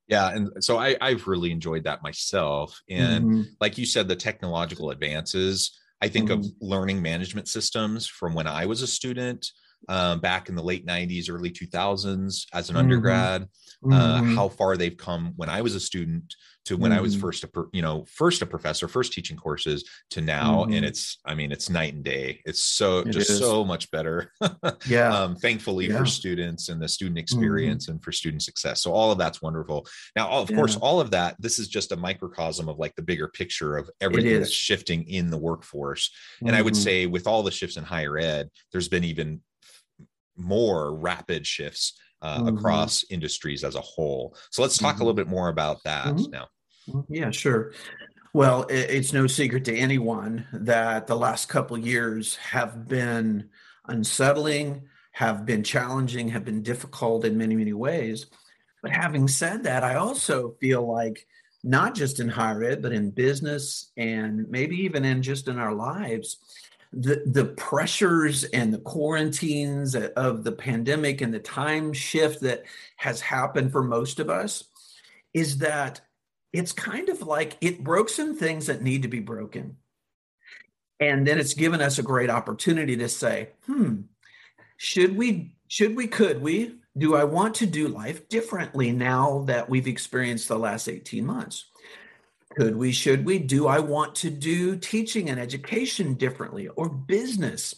Yeah, 0.07 0.29
and 0.29 0.63
so 0.63 0.77
I, 0.77 0.97
I've 0.99 1.27
really 1.27 1.51
enjoyed 1.51 1.83
that 1.83 2.01
myself. 2.01 2.81
And 2.89 3.25
mm-hmm. 3.25 3.41
like 3.61 3.77
you 3.77 3.85
said, 3.85 4.07
the 4.07 4.15
technological 4.15 4.89
advances 4.89 5.77
I 6.01 6.07
think 6.07 6.29
mm-hmm. 6.29 6.41
of 6.41 6.51
learning 6.61 7.01
management 7.01 7.47
systems 7.47 8.07
from 8.07 8.33
when 8.33 8.47
I 8.47 8.65
was 8.65 8.81
a 8.81 8.87
student 8.87 9.47
um, 9.89 10.19
back 10.19 10.49
in 10.49 10.55
the 10.55 10.63
late 10.63 10.85
90s, 10.85 11.29
early 11.29 11.51
2000s 11.51 12.45
as 12.53 12.69
an 12.69 12.75
mm-hmm. 12.75 12.77
undergrad, 12.77 13.43
uh, 13.43 13.87
mm-hmm. 13.87 14.35
how 14.35 14.49
far 14.49 14.77
they've 14.77 14.97
come 14.97 15.33
when 15.35 15.49
I 15.49 15.61
was 15.61 15.75
a 15.75 15.79
student 15.79 16.35
to 16.67 16.77
when 16.77 16.91
I 16.91 16.99
was 16.99 17.13
mm-hmm. 17.13 17.21
first 17.21 17.43
a 17.45 17.49
you 17.71 17.81
know 17.81 18.05
first 18.05 18.41
a 18.41 18.45
professor, 18.45 18.87
first 18.87 19.13
teaching 19.13 19.37
courses 19.37 19.89
to 20.11 20.21
now, 20.21 20.63
and 20.63 20.73
mm-hmm. 20.73 20.83
it's 20.83 21.19
I 21.25 21.33
mean 21.33 21.51
it's 21.51 21.69
night 21.69 21.93
and 21.93 22.03
day. 22.03 22.41
It's 22.45 22.63
so 22.63 22.99
it 22.99 23.11
just 23.11 23.29
is. 23.29 23.39
so 23.39 23.63
much 23.63 23.89
better. 23.89 24.31
yeah, 24.87 25.13
um, 25.13 25.35
thankfully 25.35 25.87
yeah. 25.87 25.97
for 25.97 26.05
students 26.05 26.69
and 26.69 26.81
the 26.81 26.87
student 26.87 27.15
mm-hmm. 27.15 27.23
experience 27.23 27.87
and 27.87 28.03
for 28.03 28.11
student 28.11 28.43
success. 28.43 28.81
So 28.81 28.91
all 28.91 29.11
of 29.11 29.17
that's 29.17 29.41
wonderful. 29.41 29.87
Now, 30.15 30.29
of 30.29 30.51
yeah. 30.51 30.57
course, 30.57 30.75
all 30.75 30.99
of 30.99 31.11
that 31.11 31.35
this 31.39 31.57
is 31.57 31.67
just 31.67 31.91
a 31.91 31.97
microcosm 31.97 32.67
of 32.67 32.77
like 32.77 32.95
the 32.95 33.01
bigger 33.01 33.27
picture 33.29 33.77
of 33.77 33.89
everything 34.01 34.39
that's 34.39 34.51
shifting 34.51 35.07
in 35.07 35.29
the 35.29 35.37
workforce. 35.37 36.11
And 36.45 36.55
I 36.55 36.61
would 36.61 36.75
say 36.75 37.05
with 37.05 37.27
all 37.27 37.43
the 37.43 37.51
shifts 37.51 37.77
in 37.77 37.83
higher 37.83 38.17
ed, 38.17 38.49
there's 38.71 38.89
been 38.89 39.03
even 39.05 39.41
more 40.35 40.93
rapid 40.93 41.47
shifts 41.47 41.93
uh, 42.21 42.39
mm-hmm. 42.39 42.57
across 42.57 43.05
industries 43.09 43.63
as 43.63 43.75
a 43.75 43.81
whole. 43.81 44.35
So 44.51 44.61
let's 44.61 44.77
talk 44.77 44.95
mm-hmm. 44.95 45.01
a 45.01 45.05
little 45.05 45.15
bit 45.15 45.27
more 45.27 45.49
about 45.49 45.83
that 45.83 46.07
mm-hmm. 46.07 46.31
now. 46.31 46.47
Yeah, 47.09 47.31
sure. 47.31 47.73
Well, 48.33 48.65
it's 48.69 49.13
no 49.13 49.27
secret 49.27 49.65
to 49.65 49.75
anyone 49.75 50.45
that 50.53 51.07
the 51.07 51.15
last 51.15 51.49
couple 51.49 51.77
years 51.77 52.35
have 52.37 52.87
been 52.87 53.49
unsettling, 53.87 54.83
have 55.13 55.45
been 55.45 55.63
challenging, 55.63 56.27
have 56.29 56.45
been 56.45 56.61
difficult 56.61 57.25
in 57.25 57.37
many, 57.37 57.55
many 57.55 57.73
ways. 57.73 58.27
But 58.81 58.91
having 58.91 59.27
said 59.27 59.63
that, 59.63 59.83
I 59.83 59.95
also 59.95 60.55
feel 60.59 60.85
like 60.87 61.25
not 61.63 61.95
just 61.95 62.19
in 62.19 62.29
higher 62.29 62.63
ed, 62.63 62.81
but 62.81 62.93
in 62.93 63.09
business 63.09 63.91
and 63.97 64.47
maybe 64.49 64.75
even 64.77 65.03
in 65.03 65.23
just 65.23 65.47
in 65.47 65.57
our 65.57 65.73
lives, 65.73 66.37
the 66.93 67.23
the 67.25 67.45
pressures 67.45 68.43
and 68.45 68.73
the 68.73 68.77
quarantines 68.79 69.95
of 69.95 70.43
the 70.43 70.51
pandemic 70.51 71.21
and 71.21 71.33
the 71.33 71.39
time 71.39 71.91
shift 71.91 72.41
that 72.41 72.63
has 72.95 73.19
happened 73.19 73.71
for 73.71 73.83
most 73.83 74.19
of 74.19 74.29
us 74.29 74.63
is 75.33 75.57
that 75.57 76.01
it's 76.53 76.71
kind 76.71 77.09
of 77.09 77.21
like 77.21 77.57
it 77.61 77.83
broke 77.83 78.09
some 78.09 78.35
things 78.35 78.67
that 78.67 78.81
need 78.81 79.01
to 79.01 79.07
be 79.07 79.19
broken 79.19 79.77
and 80.99 81.27
then 81.27 81.39
it's 81.39 81.53
given 81.53 81.81
us 81.81 81.99
a 81.99 82.03
great 82.03 82.29
opportunity 82.29 82.95
to 82.95 83.09
say 83.09 83.49
hmm 83.65 84.01
should 84.77 85.15
we 85.17 85.55
should 85.67 85.95
we 85.95 86.07
could 86.07 86.41
we 86.41 86.75
do 86.97 87.15
i 87.15 87.23
want 87.23 87.55
to 87.55 87.65
do 87.65 87.87
life 87.87 88.27
differently 88.29 88.91
now 88.91 89.43
that 89.47 89.69
we've 89.69 89.87
experienced 89.87 90.47
the 90.47 90.57
last 90.57 90.87
18 90.87 91.25
months 91.25 91.65
could 92.57 92.75
we, 92.75 92.91
should 92.91 93.23
we? 93.23 93.37
Do 93.37 93.67
I 93.67 93.77
want 93.77 94.15
to 94.15 94.31
do 94.31 94.75
teaching 94.75 95.29
and 95.29 95.39
education 95.39 96.15
differently 96.15 96.67
or 96.69 96.89
business? 96.89 97.75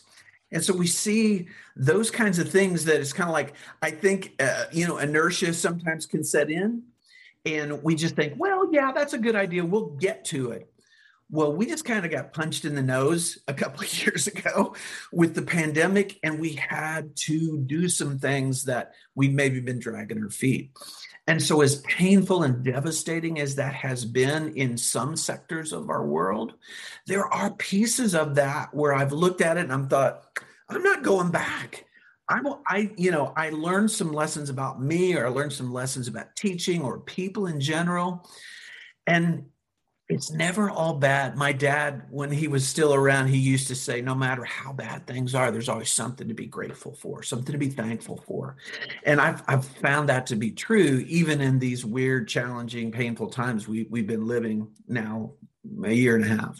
And 0.53 0.63
so 0.63 0.73
we 0.73 0.87
see 0.87 1.47
those 1.75 2.09
kinds 2.09 2.39
of 2.39 2.49
things 2.49 2.85
that 2.85 3.01
it's 3.01 3.11
kind 3.11 3.29
of 3.29 3.33
like, 3.33 3.53
I 3.81 3.91
think, 3.91 4.35
uh, 4.39 4.65
you 4.71 4.87
know, 4.87 4.97
inertia 4.97 5.53
sometimes 5.53 6.05
can 6.05 6.23
set 6.23 6.49
in. 6.49 6.83
And 7.55 7.83
we 7.83 7.95
just 7.95 8.15
think, 8.15 8.33
well, 8.37 8.69
yeah, 8.71 8.91
that's 8.91 9.13
a 9.13 9.17
good 9.17 9.35
idea. 9.35 9.65
We'll 9.65 9.95
get 9.97 10.25
to 10.25 10.51
it. 10.51 10.71
Well, 11.31 11.53
we 11.53 11.67
just 11.67 11.85
kind 11.85 12.05
of 12.05 12.11
got 12.11 12.33
punched 12.33 12.65
in 12.65 12.73
the 12.73 12.81
nose 12.81 13.37
a 13.47 13.53
couple 13.53 13.81
of 13.83 14.05
years 14.05 14.27
ago 14.27 14.75
with 15.11 15.35
the 15.35 15.41
pandemic, 15.41 16.19
and 16.23 16.39
we 16.39 16.53
had 16.53 17.15
to 17.17 17.59
do 17.59 17.87
some 17.87 18.17
things 18.17 18.65
that 18.65 18.93
we 19.15 19.29
maybe 19.29 19.59
been 19.59 19.79
dragging 19.79 20.23
our 20.23 20.29
feet. 20.29 20.71
And 21.27 21.41
so, 21.41 21.61
as 21.61 21.81
painful 21.81 22.41
and 22.41 22.63
devastating 22.63 23.39
as 23.39 23.55
that 23.55 23.75
has 23.75 24.03
been 24.03 24.55
in 24.55 24.77
some 24.77 25.15
sectors 25.15 25.73
of 25.73 25.91
our 25.91 26.03
world, 26.03 26.53
there 27.05 27.27
are 27.27 27.51
pieces 27.51 28.15
of 28.15 28.35
that 28.35 28.73
where 28.73 28.95
I've 28.95 29.11
looked 29.11 29.41
at 29.41 29.57
it 29.57 29.61
and 29.61 29.71
I'm 29.71 29.87
thought, 29.87 30.23
I'm 30.67 30.81
not 30.81 31.03
going 31.03 31.29
back. 31.29 31.85
I, 32.29 32.41
I, 32.67 32.91
you 32.95 33.11
know, 33.11 33.33
I 33.35 33.49
learned 33.49 33.91
some 33.91 34.13
lessons 34.13 34.49
about 34.49 34.81
me, 34.81 35.15
or 35.15 35.25
I 35.25 35.29
learned 35.29 35.53
some 35.53 35.73
lessons 35.73 36.07
about 36.07 36.35
teaching 36.35 36.83
or 36.83 36.99
people 36.99 37.47
in 37.47 37.59
general, 37.59 38.29
and 39.07 39.45
it's 40.09 40.31
never 40.31 40.71
all 40.71 40.95
bad. 40.95 41.37
My 41.37 41.51
dad, 41.51 42.03
when 42.09 42.31
he 42.31 42.47
was 42.47 42.67
still 42.67 42.95
around, 42.95 43.27
he 43.27 43.37
used 43.37 43.67
to 43.67 43.75
say, 43.75 44.01
no 44.01 44.15
matter 44.15 44.43
how 44.43 44.73
bad 44.73 45.05
things 45.05 45.35
are, 45.35 45.51
there's 45.51 45.69
always 45.69 45.91
something 45.91 46.27
to 46.27 46.33
be 46.33 46.47
grateful 46.47 46.95
for, 46.95 47.21
something 47.21 47.51
to 47.51 47.59
be 47.59 47.69
thankful 47.69 48.23
for. 48.25 48.57
And 49.03 49.21
I've, 49.21 49.43
I've 49.47 49.65
found 49.65 50.09
that 50.09 50.25
to 50.27 50.35
be 50.35 50.51
true, 50.51 51.05
even 51.07 51.41
in 51.41 51.59
these 51.59 51.85
weird, 51.85 52.27
challenging, 52.27 52.91
painful 52.91 53.29
times 53.29 53.67
we, 53.67 53.87
we've 53.91 54.07
been 54.07 54.27
living 54.27 54.69
now 54.87 55.33
a 55.83 55.93
year 55.93 56.15
and 56.15 56.25
a 56.25 56.27
half. 56.27 56.59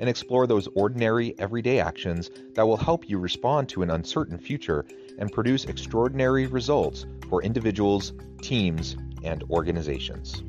and 0.00 0.08
explore 0.08 0.46
those 0.46 0.66
ordinary, 0.74 1.38
everyday 1.38 1.78
actions 1.78 2.30
that 2.54 2.66
will 2.66 2.76
help 2.76 3.08
you 3.08 3.18
respond 3.18 3.68
to 3.68 3.82
an 3.82 3.90
uncertain 3.90 4.38
future 4.38 4.84
and 5.18 5.30
produce 5.30 5.66
extraordinary 5.66 6.46
results 6.46 7.06
for 7.28 7.42
individuals, 7.42 8.12
teams, 8.42 8.96
and 9.22 9.44
organizations. 9.50 10.42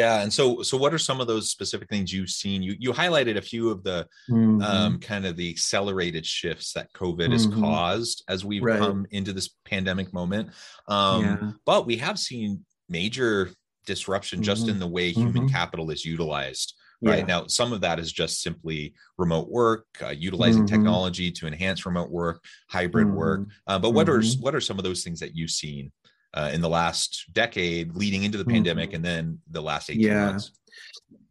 Yeah, 0.00 0.22
and 0.22 0.32
so 0.32 0.62
so 0.62 0.78
what 0.78 0.94
are 0.94 0.98
some 0.98 1.20
of 1.20 1.26
those 1.26 1.50
specific 1.50 1.88
things 1.90 2.10
you've 2.12 2.30
seen? 2.30 2.62
You 2.62 2.74
you 2.78 2.92
highlighted 2.92 3.36
a 3.36 3.42
few 3.42 3.68
of 3.68 3.82
the 3.82 4.06
Mhm. 4.30 4.64
um, 4.64 4.98
kind 4.98 5.26
of 5.26 5.36
the 5.36 5.50
accelerated 5.50 6.24
shifts 6.24 6.72
that 6.72 6.90
COVID 6.94 7.32
has 7.32 7.46
Mhm. 7.46 7.60
caused 7.60 8.24
as 8.28 8.44
we've 8.44 8.62
Right. 8.62 8.78
come 8.78 9.06
into 9.10 9.32
this 9.34 9.48
pandemic 9.64 10.12
moment. 10.14 10.50
Um, 10.88 11.22
Yeah. 11.22 11.52
But 11.66 11.86
we 11.86 11.96
have 11.98 12.18
seen 12.18 12.64
major 12.88 13.50
disruption 13.86 14.42
just 14.42 14.68
in 14.68 14.78
the 14.78 14.86
way 14.96 15.12
human 15.12 15.46
Mhm. 15.46 15.50
capital 15.50 15.90
is 15.90 16.04
utilized. 16.04 16.74
Right 17.02 17.20
Yeah. 17.20 17.24
now, 17.32 17.46
some 17.46 17.72
of 17.72 17.80
that 17.80 17.98
is 17.98 18.12
just 18.12 18.42
simply 18.42 18.94
remote 19.16 19.48
work, 19.48 19.86
uh, 20.02 20.10
utilizing 20.10 20.64
Mhm. 20.64 20.68
technology 20.68 21.30
to 21.32 21.46
enhance 21.46 21.86
remote 21.86 22.10
work, 22.10 22.44
hybrid 22.68 23.08
work. 23.10 23.40
Mhm. 23.40 23.50
Uh, 23.66 23.78
but 23.78 23.90
what 23.90 24.08
are 24.08 24.20
Mhm. 24.20 24.40
what 24.40 24.54
are 24.54 24.60
some 24.60 24.78
of 24.78 24.84
those 24.84 25.02
things 25.04 25.18
that 25.20 25.34
you've 25.34 25.50
seen 25.50 25.92
uh, 26.34 26.50
in 26.52 26.60
the 26.60 26.68
last 26.68 27.26
decade, 27.32 27.94
leading 27.96 28.22
into 28.24 28.38
the 28.38 28.44
pandemic, 28.44 28.90
Mhm. 28.90 28.94
and 28.96 29.04
then 29.04 29.38
the 29.50 29.62
last 29.62 29.90
eighteen 29.90 30.06
Yeah. 30.06 30.26
months? 30.26 30.52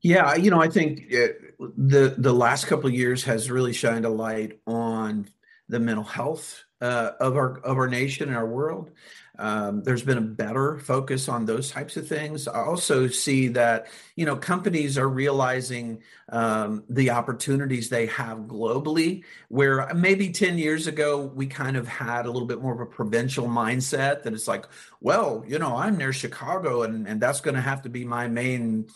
Yeah, 0.02 0.36
you 0.36 0.50
know, 0.50 0.62
I 0.62 0.70
think 0.70 1.06
it, 1.10 1.56
the 1.60 2.16
the 2.18 2.34
last 2.34 2.68
couple 2.68 2.88
of 2.88 2.94
years 2.94 3.24
has 3.26 3.52
really 3.52 3.74
shined 3.74 4.06
a 4.06 4.10
light 4.10 4.60
on 4.66 5.28
the 5.68 5.80
mental 5.80 6.04
health 6.04 6.64
uh, 6.82 7.12
of 7.20 7.36
our 7.36 7.60
of 7.60 7.78
our 7.78 7.88
nation 7.88 8.30
and 8.30 8.38
our 8.38 8.48
world. 8.48 8.92
Um, 9.40 9.82
there's 9.84 10.04
been 10.04 10.18
a 10.18 10.22
better 10.22 10.78
focus 10.80 11.30
on 11.30 11.46
those 11.46 11.72
types 11.72 11.96
of 11.96 12.08
things. 12.08 12.48
I 12.48 12.60
also 12.62 13.08
see 13.08 13.48
that 13.50 13.88
you 14.16 14.26
know 14.26 14.36
companies 14.36 14.98
are 14.98 15.08
realizing 15.08 16.04
um, 16.28 16.84
the 16.90 17.12
opportunities 17.12 17.90
they 17.90 18.08
have 18.08 18.40
globally, 18.40 19.24
where 19.48 19.92
maybe 19.96 20.30
ten 20.30 20.58
years 20.58 20.88
ago 20.88 21.32
we 21.34 21.48
kind 21.48 21.78
of 21.78 21.88
had 21.88 22.26
a 22.26 22.32
little 22.32 22.48
bit 22.48 22.62
more 22.62 22.74
of 22.74 22.82
a 22.82 22.86
provincial 22.86 23.48
mindset 23.48 24.24
that 24.24 24.34
it's 24.34 24.48
like, 24.48 24.66
well, 25.00 25.44
you 25.48 25.58
know, 25.58 25.78
I'm 25.78 25.98
near 25.98 26.12
Chicago, 26.12 26.84
and 26.84 27.08
and 27.08 27.22
that's 27.22 27.40
going 27.40 27.56
to 27.56 27.62
have 27.62 27.82
to 27.84 27.90
be 27.90 28.04
my 28.04 28.28
main 28.28 28.90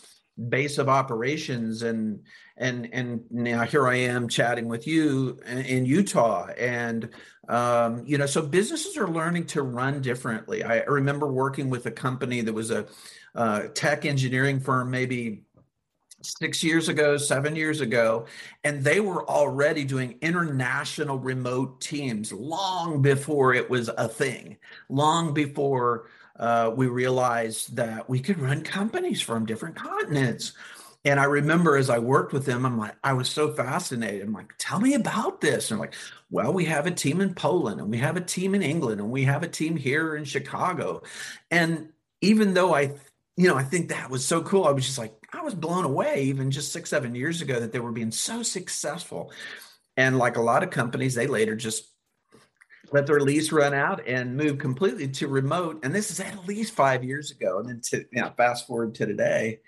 base 0.48 0.78
of 0.78 0.88
operations 0.88 1.82
and 1.82 2.20
and 2.56 2.88
and 2.92 3.24
now 3.30 3.62
here 3.62 3.88
I 3.88 3.96
am 3.96 4.28
chatting 4.28 4.68
with 4.68 4.86
you 4.86 5.38
in, 5.46 5.84
Utah 5.84 6.46
and 6.56 7.08
um, 7.48 8.04
you 8.06 8.16
know 8.16 8.26
so 8.26 8.42
businesses 8.42 8.96
are 8.96 9.08
learning 9.08 9.46
to 9.46 9.62
run 9.62 10.00
differently. 10.00 10.62
I 10.62 10.82
remember 10.84 11.26
working 11.26 11.68
with 11.68 11.86
a 11.86 11.90
company 11.90 12.40
that 12.42 12.52
was 12.52 12.70
a 12.70 12.86
uh, 13.34 13.62
tech 13.74 14.04
engineering 14.04 14.60
firm 14.60 14.90
maybe 14.90 15.42
six 16.22 16.64
years 16.64 16.88
ago, 16.88 17.16
seven 17.16 17.54
years 17.54 17.80
ago, 17.80 18.26
and 18.62 18.82
they 18.82 19.00
were 19.00 19.28
already 19.28 19.84
doing 19.84 20.16
international 20.22 21.18
remote 21.18 21.80
teams 21.80 22.32
long 22.32 23.02
before 23.02 23.52
it 23.54 23.68
was 23.68 23.90
a 23.98 24.08
thing, 24.08 24.56
long 24.88 25.34
before 25.34 26.06
uh, 26.38 26.72
we 26.74 26.86
realized 26.86 27.76
that 27.76 28.08
we 28.08 28.20
could 28.20 28.38
run 28.38 28.62
companies 28.62 29.20
from 29.20 29.46
different 29.46 29.76
continents. 29.76 30.52
And 31.04 31.20
I 31.20 31.24
remember 31.24 31.76
as 31.76 31.90
I 31.90 31.98
worked 31.98 32.32
with 32.32 32.46
them, 32.46 32.64
I'm 32.64 32.78
like, 32.78 32.96
I 33.04 33.12
was 33.12 33.28
so 33.28 33.52
fascinated. 33.52 34.22
I'm 34.22 34.32
like, 34.32 34.54
tell 34.58 34.80
me 34.80 34.94
about 34.94 35.40
this. 35.40 35.70
And 35.70 35.76
I'm 35.76 35.80
like, 35.80 35.94
well, 36.30 36.52
we 36.52 36.64
have 36.64 36.86
a 36.86 36.90
team 36.90 37.20
in 37.20 37.34
Poland 37.34 37.80
and 37.80 37.90
we 37.90 37.98
have 37.98 38.16
a 38.16 38.22
team 38.22 38.54
in 38.54 38.62
England 38.62 39.00
and 39.00 39.10
we 39.10 39.24
have 39.24 39.42
a 39.42 39.48
team 39.48 39.76
here 39.76 40.16
in 40.16 40.24
Chicago. 40.24 41.02
And 41.50 41.90
even 42.22 42.54
though 42.54 42.74
I, 42.74 42.94
you 43.36 43.48
know, 43.48 43.56
I 43.56 43.64
think 43.64 43.90
that 43.90 44.08
was 44.08 44.24
so 44.24 44.42
cool, 44.42 44.64
I 44.64 44.70
was 44.70 44.86
just 44.86 44.98
like, 44.98 45.12
I 45.32 45.42
was 45.42 45.54
blown 45.54 45.84
away 45.84 46.24
even 46.24 46.50
just 46.50 46.72
six, 46.72 46.88
seven 46.88 47.14
years 47.14 47.42
ago 47.42 47.60
that 47.60 47.72
they 47.72 47.80
were 47.80 47.92
being 47.92 48.12
so 48.12 48.42
successful. 48.42 49.30
And 49.98 50.16
like 50.16 50.36
a 50.36 50.42
lot 50.42 50.62
of 50.62 50.70
companies, 50.70 51.14
they 51.14 51.26
later 51.26 51.54
just 51.54 51.90
let 52.92 53.06
their 53.06 53.20
lease 53.20 53.52
run 53.52 53.74
out 53.74 54.06
and 54.06 54.36
move 54.36 54.56
completely 54.56 55.08
to 55.08 55.28
remote. 55.28 55.80
And 55.84 55.94
this 55.94 56.10
is 56.10 56.20
at 56.20 56.46
least 56.46 56.74
five 56.74 57.04
years 57.04 57.30
ago. 57.30 57.58
And 57.58 57.68
then 57.68 57.80
to 57.90 57.98
you 58.10 58.22
know, 58.22 58.32
fast 58.36 58.66
forward 58.66 58.94
to 58.94 59.06
today, 59.06 59.60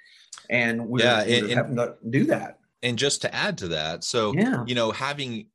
and 0.51 0.87
we're, 0.89 1.01
Yeah, 1.05 1.21
and- 1.23 1.51
having 1.51 1.77
to 1.77 1.95
do 2.11 2.25
that. 2.27 2.59
And 2.83 2.99
just 2.99 3.23
to 3.23 3.35
add 3.35 3.59
to 3.59 3.69
that, 3.69 4.05
so 4.05 4.33
Yeah. 4.35 4.65
you 4.67 4.75
know, 4.75 4.91
having 4.93 5.47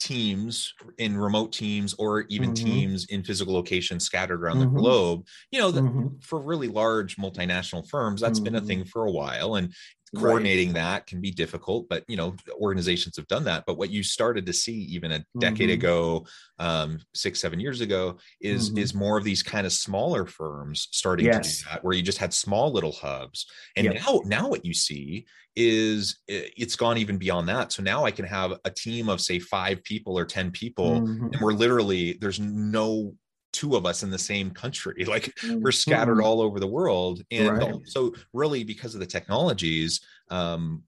teams 0.00 0.72
in 0.98 1.16
remote 1.18 1.52
teams 1.52 1.92
or 1.94 2.20
even 2.28 2.52
Mhm. 2.52 2.54
teams 2.54 3.04
in 3.06 3.24
physical 3.24 3.52
locations 3.52 4.04
scattered 4.04 4.40
around 4.42 4.60
the 4.60 4.66
Mhm. 4.66 4.76
globe, 4.76 5.26
you 5.50 5.58
know, 5.58 5.72
the, 5.72 5.80
Mhm. 5.80 6.22
for 6.22 6.40
really 6.40 6.68
large 6.68 7.16
multinational 7.16 7.86
firms, 7.88 8.20
that's 8.20 8.38
been 8.38 8.54
a 8.54 8.60
Mhm. 8.60 8.66
thing 8.66 8.84
for 8.84 9.04
a 9.06 9.10
while. 9.10 9.56
And 9.56 9.74
Right. 10.12 10.50
coordinating 10.50 10.72
that 10.74 11.06
can 11.06 11.20
be 11.20 11.30
difficult, 11.30 11.88
but 11.88 12.04
you 12.08 12.16
know, 12.16 12.36
organizations 12.52 13.16
have 13.16 13.26
done 13.28 13.44
that. 13.44 13.64
But 13.66 13.78
what 13.78 13.90
you 13.90 14.02
started 14.02 14.46
to 14.46 14.52
see 14.52 14.74
even 14.84 15.12
a 15.12 15.24
decade 15.40 15.70
Mhm. 15.70 15.70
ago, 15.70 16.26
um, 16.58 17.00
six, 17.14 17.40
seven 17.40 17.60
years 17.60 17.80
ago, 17.80 18.18
is 18.40 18.70
Mhm. 18.70 18.76
is 18.76 18.94
more 18.94 19.18
of 19.18 19.24
these 19.24 19.42
kind 19.42 19.66
of 19.66 19.72
smaller 19.72 20.26
firms 20.26 20.88
starting 20.92 21.30
to 21.30 21.38
do 21.40 21.50
that, 21.68 21.84
where 21.84 21.94
you 21.94 22.02
just 22.02 22.18
had 22.18 22.32
small 22.34 22.72
little 22.72 22.92
hubs. 22.92 23.46
And 23.76 23.90
Yep. 23.90 24.02
now, 24.06 24.22
now 24.24 24.48
what 24.48 24.64
you 24.64 24.74
see 24.74 25.26
is 25.56 26.18
it's 26.28 26.76
gone 26.76 26.98
even 26.98 27.18
beyond 27.18 27.48
that. 27.48 27.72
So 27.72 27.82
now 27.82 28.04
I 28.04 28.10
can 28.12 28.24
have 28.24 28.58
a 28.64 28.70
team 28.70 29.08
of 29.08 29.20
say 29.20 29.38
five 29.40 29.82
people 29.84 30.18
or 30.18 30.24
10 30.24 30.50
people, 30.52 31.06
Mhm. 31.08 31.32
and 31.32 31.42
we're 31.42 31.52
literally 31.52 32.16
there's 32.20 32.38
no 32.40 33.16
two 33.52 33.76
of 33.76 33.86
us 33.86 34.02
in 34.02 34.10
the 34.10 34.18
same 34.18 34.50
country. 34.50 35.04
Like 35.08 35.36
we're 35.62 35.72
scattered 35.72 36.20
Mhm. 36.20 36.22
all 36.22 36.40
over 36.40 36.60
the 36.60 36.66
world. 36.66 37.22
And 37.30 37.58
Right. 37.58 37.80
so 37.84 38.14
really 38.32 38.64
because 38.64 38.94
of 38.94 39.00
the 39.00 39.06
technologies, 39.06 40.00
um, 40.30 40.84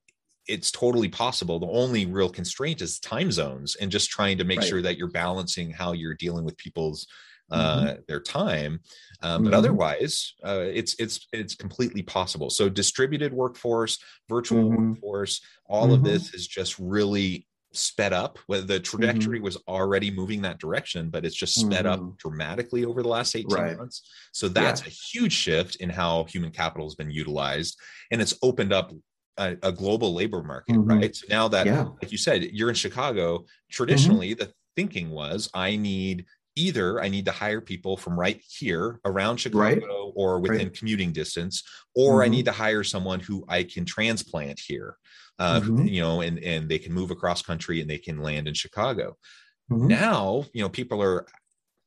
it's 0.47 0.71
totally 0.73 1.09
possible. 1.09 1.59
The 1.59 1.67
only 1.69 2.07
real 2.07 2.29
constraint 2.31 2.83
is 2.83 2.99
time 2.99 3.31
zones 3.31 3.77
and 3.77 3.91
just 3.91 4.11
trying 4.11 4.39
to 4.39 4.45
make 4.45 4.63
Right. 4.63 4.63
sure 4.63 4.83
that 4.83 4.97
you're 4.97 5.11
balancing 5.11 5.71
how 5.71 5.93
you're 5.93 6.15
dealing 6.15 6.45
with 6.45 6.57
people's 6.57 7.07
uh 7.53 7.97
their 8.07 8.21
time 8.21 8.79
um, 9.23 9.43
but 9.43 9.53
Mhm. 9.53 9.55
otherwise 9.55 10.35
uh, 10.45 10.61
it's 10.73 10.95
it's 11.01 11.27
it's 11.33 11.57
completely 11.57 12.01
possible 12.01 12.49
so 12.49 12.69
distributed 12.69 13.33
workforce 13.33 13.99
virtual 14.29 14.71
Mhm. 14.71 15.03
workforce 15.03 15.41
all 15.67 15.93
of 15.93 16.05
this 16.05 16.33
is 16.33 16.47
just 16.47 16.79
really 16.79 17.49
sped 17.73 18.13
up 18.13 18.39
whether 18.47 18.67
the 18.67 18.81
trajectory 18.81 19.39
Mm-hmm. 19.39 19.45
was 19.45 19.57
already 19.69 20.11
moving 20.11 20.43
that 20.43 20.59
direction 20.59 21.09
but 21.11 21.25
it's 21.25 21.37
just 21.37 21.55
sped 21.55 21.87
up 21.87 22.01
Mhm. 22.01 22.19
dramatically 22.19 22.85
over 22.85 23.03
the 23.03 23.09
last 23.09 23.35
18 23.37 23.49
Right. 23.57 23.77
months 23.79 24.03
so 24.33 24.49
that's 24.49 24.81
a 24.87 24.91
huge 24.91 25.33
shift 25.33 25.77
in 25.77 25.89
how 25.91 26.25
human 26.25 26.51
capital 26.51 26.87
has 26.87 26.95
been 26.97 27.11
utilized 27.11 27.79
and 28.11 28.21
it's 28.21 28.35
opened 28.43 28.73
up 28.73 28.93
a, 29.39 29.57
a 29.63 29.71
global 29.73 30.13
labor 30.13 30.43
market 30.43 30.75
Mhm. 30.75 30.89
right 31.01 31.15
so 31.15 31.27
now 31.31 31.47
that 31.49 31.67
Yeah. 31.67 31.85
like 32.03 32.11
you 32.11 32.19
said 32.19 32.43
you're 32.43 32.69
in 32.71 32.75
chicago 32.75 33.39
Mm-hmm. 33.39 33.45
traditionally 33.71 34.35
the 34.35 34.53
thinking 34.77 35.11
was 35.11 35.49
i 35.55 35.77
need 35.77 36.27
either 36.57 37.01
i 37.01 37.09
need 37.09 37.25
to 37.27 37.33
hire 37.33 37.61
people 37.61 37.97
from 37.97 38.19
right 38.19 38.41
here 38.59 38.99
around 39.05 39.37
chicago 39.39 40.00
or 40.21 40.41
within 40.41 40.69
Right. 40.69 40.79
commuting 40.79 41.13
distance 41.13 41.63
or 41.95 42.23
i 42.23 42.29
Mhm. 42.29 42.31
need 42.37 42.45
to 42.51 42.53
hire 42.53 42.85
someone 42.85 43.21
who 43.21 43.37
i 43.49 43.63
can 43.65 43.85
transplant 43.85 44.59
here 44.71 44.97
uh, 45.39 45.61
Mhm. 45.61 45.91
you 45.95 46.01
know 46.05 46.21
and 46.21 46.39
and 46.53 46.69
they 46.69 46.79
can 46.79 46.93
move 46.93 47.11
across 47.11 47.41
country 47.43 47.81
and 47.81 47.89
they 47.89 47.99
can 48.07 48.19
land 48.29 48.47
in 48.49 48.55
chicago 48.55 49.17
Mhm. 49.71 49.89
now 49.89 50.45
you 50.53 50.63
know 50.63 50.69
people 50.69 51.03
are 51.03 51.27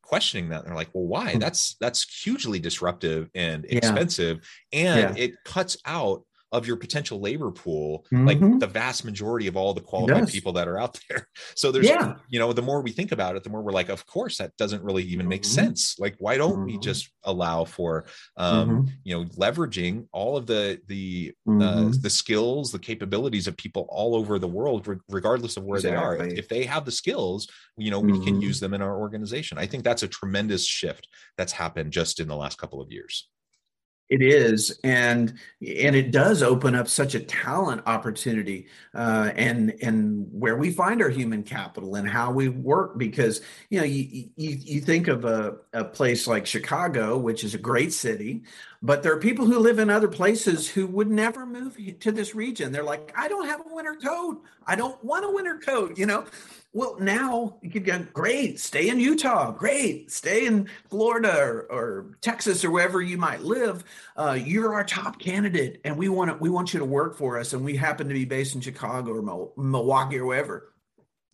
questioning 0.02 0.50
that 0.50 0.66
they're 0.66 0.76
like 0.82 0.90
well 0.94 1.06
why 1.16 1.30
Mhm. 1.36 1.40
that's 1.40 1.76
that's 1.84 2.02
hugely 2.24 2.60
disruptive 2.60 3.30
and 3.36 3.66
Yeah. 3.66 3.78
expensive 3.78 4.36
and 4.72 5.18
Yeah. 5.18 5.24
it 5.24 5.32
cuts 5.46 5.78
out 5.86 6.20
of 6.54 6.66
your 6.68 6.78
potential 6.78 7.20
labor 7.20 7.52
pool 7.52 8.06
Mhm. 8.14 8.28
like 8.28 8.60
the 8.60 8.68
vast 8.68 9.04
majority 9.04 9.48
of 9.48 9.58
all 9.58 9.74
the 9.74 9.82
qualified 9.82 10.28
people 10.30 10.54
that 10.54 10.68
are 10.68 10.78
out 10.80 10.98
there 11.10 11.28
so 11.56 11.72
there's 11.72 11.88
Yeah. 11.88 12.16
you 12.30 12.40
know 12.40 12.54
the 12.54 12.62
more 12.62 12.82
we 12.82 12.92
think 12.92 13.12
about 13.12 13.36
it 13.36 13.44
the 13.44 13.50
more 13.50 13.62
we're 13.62 13.72
like 13.82 13.90
of 13.90 14.06
course 14.06 14.38
that 14.38 14.56
doesn't 14.58 14.84
really 14.84 15.04
even 15.04 15.28
make 15.28 15.42
Mhm. 15.42 15.58
sense 15.60 16.00
like 16.00 16.16
why 16.20 16.38
don't 16.38 16.64
we 16.66 16.78
Mhm. 16.78 16.82
just 16.90 17.12
allow 17.24 17.66
for 17.66 18.06
um 18.38 18.70
Mhm. 18.70 18.92
you 19.04 19.14
know 19.16 19.26
leveraging 19.44 20.08
all 20.14 20.38
of 20.38 20.46
the 20.46 20.80
the 20.88 21.34
uh, 21.64 21.92
the 22.02 22.10
skills 22.10 22.72
the 22.72 22.80
capabilities 22.80 23.48
of 23.48 23.58
people 23.58 23.84
all 23.90 24.16
over 24.16 24.38
the 24.40 24.48
world 24.48 24.88
re- 24.88 24.98
regardless 25.10 25.58
of 25.58 25.64
where 25.64 25.82
they 25.82 25.96
are 25.96 26.16
if, 26.18 26.48
they 26.50 26.64
have 26.66 26.86
the 26.86 26.92
skills 26.92 27.48
you 27.78 27.90
know 27.92 28.00
we 28.00 28.20
can 28.26 28.36
Mhm. 28.36 28.42
use 28.50 28.60
them 28.60 28.74
in 28.74 28.82
our 28.82 28.96
organization 29.06 29.58
i 29.58 29.66
think 29.66 29.84
that's 29.84 30.04
a 30.04 30.08
tremendous 30.08 30.66
shift 30.66 31.08
that's 31.38 31.54
happened 31.54 31.92
just 31.92 32.20
in 32.20 32.28
the 32.28 32.36
last 32.36 32.58
couple 32.60 32.80
of 32.82 32.92
years 32.92 33.30
It 34.14 34.22
is, 34.22 34.80
and 34.84 35.34
and 35.60 35.96
it 35.96 36.12
does 36.12 36.44
open 36.44 36.76
up 36.76 36.88
such 36.88 37.16
a 37.16 37.20
talent 37.20 37.82
opportunity, 37.88 38.68
uh, 38.94 39.32
and 39.36 39.74
and 39.82 40.28
where 40.32 40.56
we 40.56 40.70
find 40.72 41.02
our 41.02 41.10
human 41.10 41.42
capital 41.42 41.96
and 41.96 42.08
how 42.08 42.32
we 42.32 42.48
work. 42.48 42.96
Because 42.96 43.42
you 43.72 43.80
know, 43.80 43.86
you 43.86 44.30
you, 44.36 44.58
you 44.60 44.82
think 44.82 45.08
of 45.08 45.26
a, 45.26 45.56
a 45.74 45.84
place 45.84 46.28
like 46.28 46.46
Chicago, 46.46 47.18
which 47.18 47.44
is 47.44 47.56
a 47.56 47.58
great 47.58 47.92
city, 47.92 48.44
but 48.86 49.02
there 49.02 49.14
are 49.14 49.20
people 49.20 49.46
who 49.46 49.60
live 49.60 49.80
in 49.80 49.90
other 49.90 50.10
places 50.10 50.68
who 50.68 50.86
would 50.88 51.10
never 51.10 51.46
move 51.46 51.78
to 52.02 52.12
this 52.12 52.36
region. 52.36 52.74
They're 52.74 52.84
like, 52.84 53.14
I 53.18 53.30
don't 53.30 53.48
have 53.48 53.62
a 53.62 53.74
winter 53.74 53.96
coat. 53.96 54.44
I 54.68 54.76
don't 54.76 55.02
want 55.02 55.24
a 55.24 55.32
winter 55.32 55.58
coat. 55.58 55.98
You 55.98 56.06
know, 56.06 56.26
well, 56.74 56.98
now 57.00 57.60
you 57.62 57.70
could 57.70 57.86
go, 57.86 58.06
great, 58.12 58.60
stay 58.60 58.90
in 58.90 59.00
Utah, 59.00 59.52
great, 59.52 60.12
stay 60.12 60.46
in 60.46 60.68
Florida 60.90 61.34
or, 61.34 61.62
or 61.72 62.18
Texas 62.20 62.66
or 62.66 62.72
wherever 62.72 63.02
you 63.02 63.18
might 63.18 63.42
live. 63.42 63.86
Uh, 64.18 64.38
you're 64.44 64.74
our 64.74 64.84
top 64.84 65.18
candidate, 65.18 65.80
and 65.86 65.98
we 65.98 66.10
want 66.10 66.32
to, 66.32 66.38
we 66.38 66.50
want 66.50 66.74
you 66.74 66.80
to 66.80 66.86
work 66.86 67.18
for 67.18 67.40
us, 67.40 67.54
and 67.54 67.64
we 67.64 67.78
happen 67.78 68.10
to 68.10 68.14
be 68.14 68.26
based 68.26 68.54
in 68.54 68.60
Chicago 68.60 69.14
or 69.14 69.54
Milwaukee 69.56 70.20
or 70.20 70.26
wherever. 70.26 70.74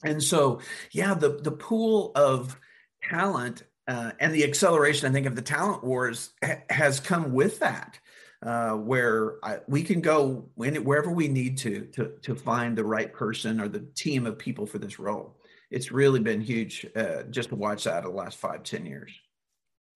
And 0.04 0.24
so, 0.24 0.62
yeah, 0.92 1.14
the 1.16 1.30
the 1.30 1.52
pool 1.52 2.12
of 2.16 2.58
talent 3.02 3.64
uh, 3.90 4.12
and 4.22 4.34
the 4.34 4.46
acceleration, 4.46 5.10
I 5.10 5.12
think, 5.12 5.28
of 5.28 5.36
the 5.36 5.42
talent 5.42 5.84
wars 5.84 6.30
ha- 6.44 6.64
has 6.70 7.02
come 7.02 7.34
with 7.34 7.60
that. 7.60 8.00
uh, 8.42 8.72
where 8.72 9.36
I, 9.44 9.60
we 9.68 9.84
can 9.84 10.02
go 10.02 10.50
when, 10.56 10.76
wherever 10.84 11.12
we 11.12 11.28
need 11.28 11.58
to, 11.60 11.86
to 11.94 12.14
to 12.22 12.36
find 12.36 12.78
the 12.78 12.86
right 12.86 13.12
person 13.12 13.60
or 13.60 13.68
the 13.68 13.86
team 13.96 14.26
of 14.26 14.38
people 14.38 14.66
for 14.66 14.80
this 14.80 15.00
role. 15.00 15.38
It's 15.72 15.92
really 15.92 16.20
been 16.20 16.42
huge 16.42 16.86
uh, 16.96 17.24
just 17.24 17.50
to 17.50 17.56
watch 17.56 17.84
that 17.84 18.04
the 18.04 18.10
last 18.10 18.38
five 18.38 18.64
ten 18.64 18.86
years. 18.86 19.12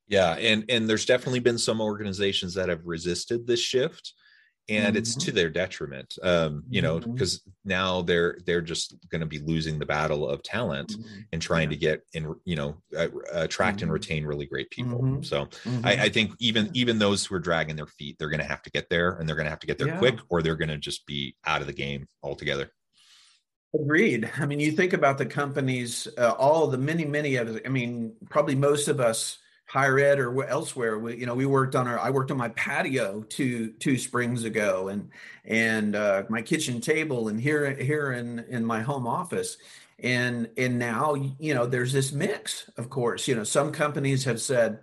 Yeah, 0.08 0.34
and 0.34 0.66
and 0.68 0.90
there's 0.90 1.06
definitely 1.06 1.40
been 1.40 1.58
some 1.58 1.80
organizations 1.80 2.54
that 2.56 2.70
have 2.70 2.86
resisted 2.86 3.48
this 3.48 3.62
shift 3.62 4.14
and 4.70 4.88
mm-hmm. 4.88 4.98
it's 4.98 5.16
to 5.16 5.32
their 5.32 5.50
detriment 5.50 6.18
um 6.24 6.64
you 6.70 6.82
know 6.82 7.00
because 7.00 7.40
mm-hmm. 7.40 7.52
now 7.66 8.02
they're 8.02 8.38
they're 8.46 8.62
just 8.62 8.96
going 9.10 9.20
to 9.20 9.28
be 9.28 9.40
losing 9.40 9.78
the 9.78 9.86
battle 9.86 10.28
of 10.28 10.42
talent 10.44 10.90
mm-hmm. 10.90 11.20
and 11.32 11.42
trying 11.42 11.70
yeah. 11.70 11.70
to 11.70 11.76
get 11.76 12.02
in 12.14 12.34
you 12.46 12.56
know 12.56 12.76
uh, 12.98 13.08
attract 13.34 13.82
and 13.82 13.88
mm-hmm. 13.88 13.94
retain 13.94 14.26
really 14.26 14.46
great 14.46 14.70
people 14.70 15.00
mm-hmm. 15.00 15.22
so 15.22 15.42
I, 15.42 15.46
mm-hmm. 15.46 15.86
I, 15.86 16.10
think 16.10 16.32
even 16.40 16.70
even 16.74 16.98
those 16.98 17.26
who 17.26 17.36
are 17.36 17.40
dragging 17.40 17.76
their 17.76 17.88
feet 17.88 18.18
they're 18.18 18.30
going 18.30 18.40
to 18.40 18.46
have 18.46 18.62
to 18.64 18.72
get 18.72 18.90
there 18.90 19.18
and 19.18 19.28
they're 19.28 19.36
going 19.36 19.46
to 19.46 19.52
have 19.52 19.60
to 19.60 19.68
get 19.68 19.78
there 19.78 19.88
yeah. 19.88 19.98
quick 19.98 20.20
or 20.30 20.42
they're 20.42 20.56
going 20.56 20.70
to 20.70 20.78
just 20.78 21.06
be 21.06 21.36
out 21.46 21.62
of 21.62 21.68
the 21.68 21.74
game 21.74 22.08
altogether 22.22 22.72
agreed 23.76 24.30
i 24.38 24.46
mean 24.46 24.60
you 24.60 24.72
think 24.72 24.94
about 24.94 25.18
the 25.18 25.26
companies 25.26 26.08
uh, 26.18 26.32
all 26.32 26.68
the 26.68 26.78
many 26.78 27.04
many 27.04 27.36
of 27.36 27.60
i 27.66 27.70
mean 27.70 28.16
probably 28.30 28.56
most 28.56 28.88
of 28.88 29.02
us 29.02 29.40
higher 29.66 29.98
ed 29.98 30.20
or 30.20 30.46
elsewhere 30.46 31.00
we, 31.00 31.16
you 31.18 31.26
know 31.26 31.34
we 31.34 31.46
worked 31.46 31.76
on 31.76 31.88
our 31.88 32.00
i 32.00 32.10
worked 32.10 32.30
on 32.30 32.38
my 32.38 32.50
patio 32.50 33.24
two 33.24 33.70
two 33.80 33.98
springs 33.98 34.44
ago 34.44 34.90
and 34.90 35.10
and 35.46 35.96
uh, 35.96 36.24
my 36.30 36.42
kitchen 36.42 36.80
table 36.80 37.28
and 37.28 37.40
here 37.40 37.74
here 37.76 38.14
in 38.14 38.40
in 38.50 38.66
my 38.66 38.82
home 38.82 39.08
office. 39.08 39.58
And 40.00 40.50
and 40.58 40.80
now 40.80 41.16
you 41.40 41.54
know 41.54 41.66
there's 41.66 41.94
this 41.94 42.12
mix 42.12 42.70
of 42.78 42.90
course. 42.90 43.28
You 43.28 43.36
know 43.36 43.44
some 43.44 43.72
companies 43.72 44.24
have 44.26 44.42
said 44.42 44.80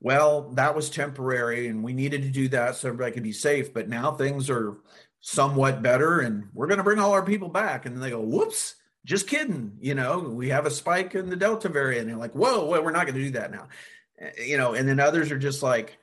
well 0.00 0.50
that 0.50 0.74
was 0.74 0.90
temporary 0.90 1.68
and 1.68 1.82
we 1.82 1.92
needed 1.92 2.22
to 2.22 2.30
do 2.30 2.48
that 2.48 2.76
so 2.76 2.88
everybody 2.88 3.12
could 3.12 3.22
be 3.22 3.32
safe 3.32 3.74
but 3.74 3.88
now 3.88 4.12
things 4.12 4.48
are 4.48 4.76
somewhat 5.20 5.82
better 5.82 6.20
and 6.20 6.44
we're 6.54 6.68
going 6.68 6.78
to 6.78 6.84
bring 6.84 7.00
all 7.00 7.12
our 7.12 7.24
people 7.24 7.48
back. 7.48 7.86
And 7.86 8.00
they 8.02 8.10
go 8.10 8.20
whoops 8.20 8.76
just 9.04 9.28
kidding 9.28 9.72
you 9.80 9.94
know 9.94 10.18
we 10.18 10.48
have 10.48 10.66
a 10.66 10.70
spike 10.70 11.14
in 11.14 11.30
the 11.30 11.36
delta 11.36 11.68
variant. 11.68 12.02
And 12.02 12.10
they're 12.10 12.16
like 12.16 12.34
whoa, 12.34 12.64
whoa 12.64 12.82
we're 12.82 12.92
not 12.92 13.06
going 13.06 13.18
to 13.18 13.24
do 13.24 13.30
that 13.32 13.50
now 13.50 13.68
you 14.38 14.56
know, 14.56 14.74
and 14.74 14.88
then 14.88 15.00
others 15.00 15.30
are 15.30 15.38
just 15.38 15.62
like, 15.62 15.98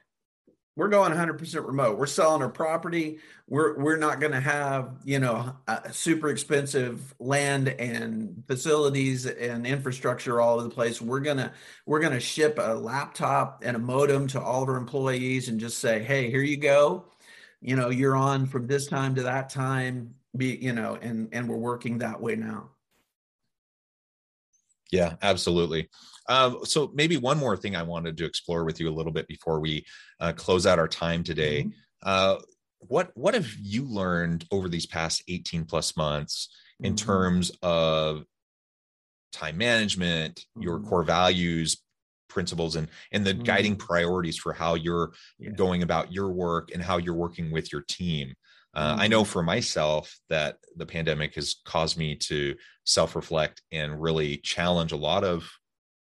we're 0.75 0.89
going 0.89 1.13
100% 1.13 1.65
remote. 1.65 1.97
We're 1.97 2.05
selling 2.05 2.41
our 2.41 2.49
property. 2.49 3.19
We're 3.47 3.77
we're 3.77 3.95
not 3.95 4.19
going 4.19 4.33
to 4.33 4.41
have 4.41 4.97
you 5.05 5.19
know 5.19 5.55
super 5.91 6.29
expensive 6.29 7.15
land 7.19 7.69
and 7.69 8.43
facilities 8.47 9.25
and 9.25 9.65
infrastructure 9.65 10.41
all 10.41 10.55
over 10.55 10.63
the 10.63 10.69
place. 10.69 11.01
We're 11.01 11.21
gonna 11.21 11.53
we're 11.85 12.01
gonna 12.01 12.19
ship 12.19 12.59
a 12.61 12.73
laptop 12.73 13.61
and 13.63 13.77
a 13.77 13.79
modem 13.79 14.27
to 14.27 14.41
all 14.41 14.63
of 14.63 14.69
our 14.69 14.75
employees 14.75 15.47
and 15.47 15.59
just 15.59 15.77
say, 15.79 16.03
hey, 16.03 16.29
here 16.29 16.41
you 16.41 16.57
go. 16.57 17.05
You 17.61 17.75
know, 17.77 17.89
you're 17.89 18.15
on 18.15 18.45
from 18.45 18.67
this 18.67 18.87
time 18.87 19.15
to 19.15 19.23
that 19.23 19.49
time. 19.49 20.15
Be 20.35 20.57
you 20.57 20.73
know, 20.73 20.97
and 21.01 21.29
and 21.31 21.47
we're 21.47 21.55
working 21.55 21.99
that 21.99 22.19
way 22.19 22.35
now. 22.35 22.71
Yeah, 24.91 25.15
absolutely. 25.21 25.89
Um, 26.27 26.59
so 26.63 26.91
maybe 26.93 27.17
one 27.17 27.37
more 27.37 27.57
thing 27.57 27.75
I 27.75 27.83
wanted 27.83 28.17
to 28.17 28.25
explore 28.25 28.65
with 28.65 28.79
you 28.79 28.89
a 28.89 28.93
little 28.93 29.11
bit 29.11 29.27
before 29.27 29.59
we 29.59 29.85
uh, 30.19 30.33
close 30.33 30.65
out 30.65 30.79
our 30.79 30.87
time 30.87 31.23
today. 31.23 31.63
Mm-hmm. 31.63 31.69
Uh, 32.03 32.35
what 32.79 33.11
what 33.15 33.33
have 33.33 33.47
you 33.59 33.83
learned 33.83 34.45
over 34.51 34.69
these 34.69 34.85
past 34.85 35.23
18 35.27 35.65
plus 35.65 35.97
months 35.97 36.49
in 36.79 36.93
mm-hmm. 36.93 37.05
terms 37.05 37.51
of 37.61 38.25
time 39.31 39.57
management, 39.57 40.35
mm-hmm. 40.35 40.63
your 40.63 40.79
core 40.79 41.03
values, 41.03 41.77
principles 42.35 42.75
and 42.75 42.89
and 43.11 43.25
the 43.25 43.33
mm-hmm. 43.33 43.43
guiding 43.43 43.75
priorities 43.75 44.37
for 44.37 44.53
how 44.53 44.75
you're 44.75 45.13
yeah. 45.39 45.51
going 45.51 45.83
about 45.83 46.11
your 46.11 46.29
work 46.31 46.69
and 46.73 46.83
how 46.83 46.97
you're 46.97 47.15
working 47.15 47.51
with 47.51 47.71
your 47.71 47.81
team 47.87 48.33
uh, 48.75 48.91
mm-hmm. 48.91 49.01
i 49.01 49.07
know 49.07 49.23
for 49.23 49.43
myself 49.43 50.17
that 50.29 50.57
the 50.75 50.85
pandemic 50.85 51.35
has 51.35 51.55
caused 51.65 51.97
me 51.97 52.15
to 52.15 52.55
self-reflect 52.85 53.61
and 53.71 54.01
really 54.01 54.37
challenge 54.37 54.91
a 54.91 54.97
lot 54.97 55.23
of 55.23 55.49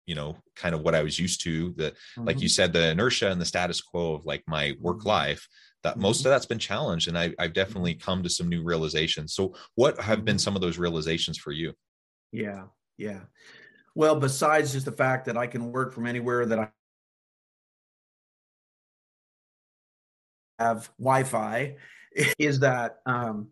you 0.05 0.15
know 0.15 0.35
kind 0.55 0.73
of 0.73 0.81
what 0.81 0.95
i 0.95 1.03
was 1.03 1.19
used 1.19 1.41
to 1.41 1.73
the 1.77 1.91
mm-hmm. 1.91 2.25
like 2.25 2.37
you 2.37 2.47
mm-hmm. 2.47 2.47
said 2.47 2.73
the 2.73 2.89
inertia 2.89 3.29
and 3.29 3.39
the 3.39 3.45
status 3.45 3.81
quo 3.81 4.13
of 4.13 4.25
like 4.25 4.43
my 4.47 4.75
work 4.79 4.99
mm-hmm. 4.99 5.09
life 5.09 5.47
that 5.83 5.97
most 5.97 6.19
mm-hmm. 6.19 6.27
of 6.27 6.31
that's 6.31 6.45
been 6.45 6.59
challenged 6.59 7.07
and 7.07 7.17
I, 7.17 7.33
i've 7.39 7.53
definitely 7.53 7.93
come 7.93 8.23
to 8.23 8.29
some 8.29 8.49
new 8.49 8.63
realizations 8.63 9.33
so 9.33 9.55
what 9.75 9.99
have 10.01 10.25
been 10.25 10.39
some 10.39 10.55
of 10.55 10.61
those 10.61 10.77
realizations 10.77 11.37
for 11.37 11.51
you 11.51 11.73
yeah 12.31 12.63
yeah 12.97 13.21
well 13.95 14.15
besides 14.15 14.73
just 14.73 14.85
the 14.85 14.91
fact 14.91 15.25
that 15.25 15.37
i 15.37 15.47
can 15.47 15.71
work 15.71 15.93
from 15.93 16.07
anywhere 16.07 16.45
that 16.45 16.59
i 16.59 16.69
have 20.59 20.89
wi-fi 20.99 21.75
is 22.37 22.59
that 22.59 22.99
um, 23.05 23.47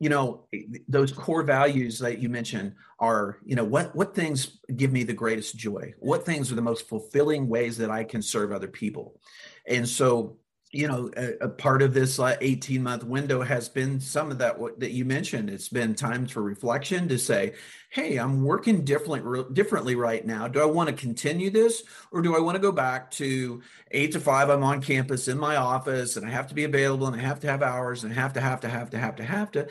you 0.00 0.08
know 0.08 0.46
those 0.88 1.12
core 1.12 1.42
values 1.42 1.98
that 2.00 2.18
you 2.18 2.28
mentioned 2.28 2.74
are 2.98 3.38
you 3.44 3.56
know 3.56 3.64
what 3.64 3.94
what 3.94 4.14
things 4.14 4.58
give 4.76 4.92
me 4.92 5.04
the 5.04 5.12
greatest 5.12 5.56
joy? 5.56 5.94
What 5.98 6.26
things 6.26 6.50
are 6.50 6.56
the 6.56 6.62
most 6.62 6.88
fulfilling 6.88 7.48
ways 7.48 7.76
that 7.78 7.90
i 7.90 8.04
can 8.04 8.22
serve 8.22 8.52
other 8.52 8.68
people? 8.68 9.20
And 9.66 9.88
so 9.88 10.36
you 10.74 10.88
know 10.88 11.10
a, 11.16 11.44
a 11.44 11.48
part 11.48 11.82
of 11.82 11.94
this 11.94 12.18
uh, 12.18 12.36
18 12.40 12.82
month 12.82 13.04
window 13.04 13.42
has 13.42 13.68
been 13.68 14.00
some 14.00 14.30
of 14.30 14.38
that 14.38 14.58
what, 14.58 14.80
that 14.80 14.90
you 14.90 15.04
mentioned. 15.04 15.48
It's 15.48 15.68
been 15.68 15.94
times 15.94 16.32
for 16.32 16.42
reflection 16.42 17.08
to 17.08 17.18
say 17.18 17.54
hey 17.90 18.16
i'm 18.16 18.42
working 18.42 18.84
differently 18.84 19.44
differently 19.52 19.94
right 19.94 20.26
now. 20.26 20.48
Do 20.48 20.60
i 20.60 20.64
want 20.64 20.88
to 20.88 20.94
continue 20.94 21.48
this 21.48 21.84
or 22.10 22.22
do 22.22 22.36
i 22.36 22.40
want 22.40 22.56
to 22.56 22.60
go 22.60 22.72
back 22.72 23.10
to 23.12 23.62
8 23.92 24.12
to 24.12 24.20
5 24.20 24.50
i'm 24.50 24.64
on 24.64 24.82
campus 24.82 25.28
in 25.28 25.38
my 25.38 25.56
office 25.56 26.16
and 26.16 26.26
i 26.26 26.30
have 26.30 26.48
to 26.48 26.54
be 26.54 26.64
available 26.64 27.06
and 27.06 27.14
i 27.14 27.20
have 27.20 27.40
to 27.40 27.46
have 27.46 27.62
hours 27.62 28.02
and 28.02 28.12
I 28.12 28.16
have 28.16 28.32
to 28.32 28.40
have 28.40 28.60
to 28.60 28.68
have 28.68 28.90
to 28.90 28.98
have 28.98 29.16
to 29.16 29.24
have 29.24 29.50
to. 29.52 29.68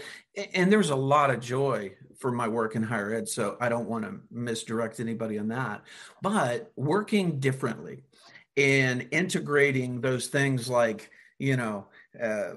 And 0.54 0.72
there's 0.72 0.90
a 0.90 0.96
lot 0.96 1.32
of 1.32 1.42
joy 1.42 1.94
for 2.18 2.32
my 2.32 2.48
work 2.48 2.76
in 2.76 2.84
higher 2.84 3.14
ed 3.14 3.28
so 3.28 3.58
i 3.60 3.68
don't 3.68 3.90
want 3.90 4.06
to 4.06 4.22
misdirect 4.32 5.02
anybody 5.02 5.38
on 5.38 5.50
that. 5.50 5.82
But 6.22 6.72
working 6.78 7.42
differently 7.42 8.04
and 8.58 9.08
integrating 9.12 10.02
those 10.02 10.28
things 10.28 10.70
like 10.70 11.10
you 11.40 11.58
know 11.58 11.88
uh, 12.22 12.54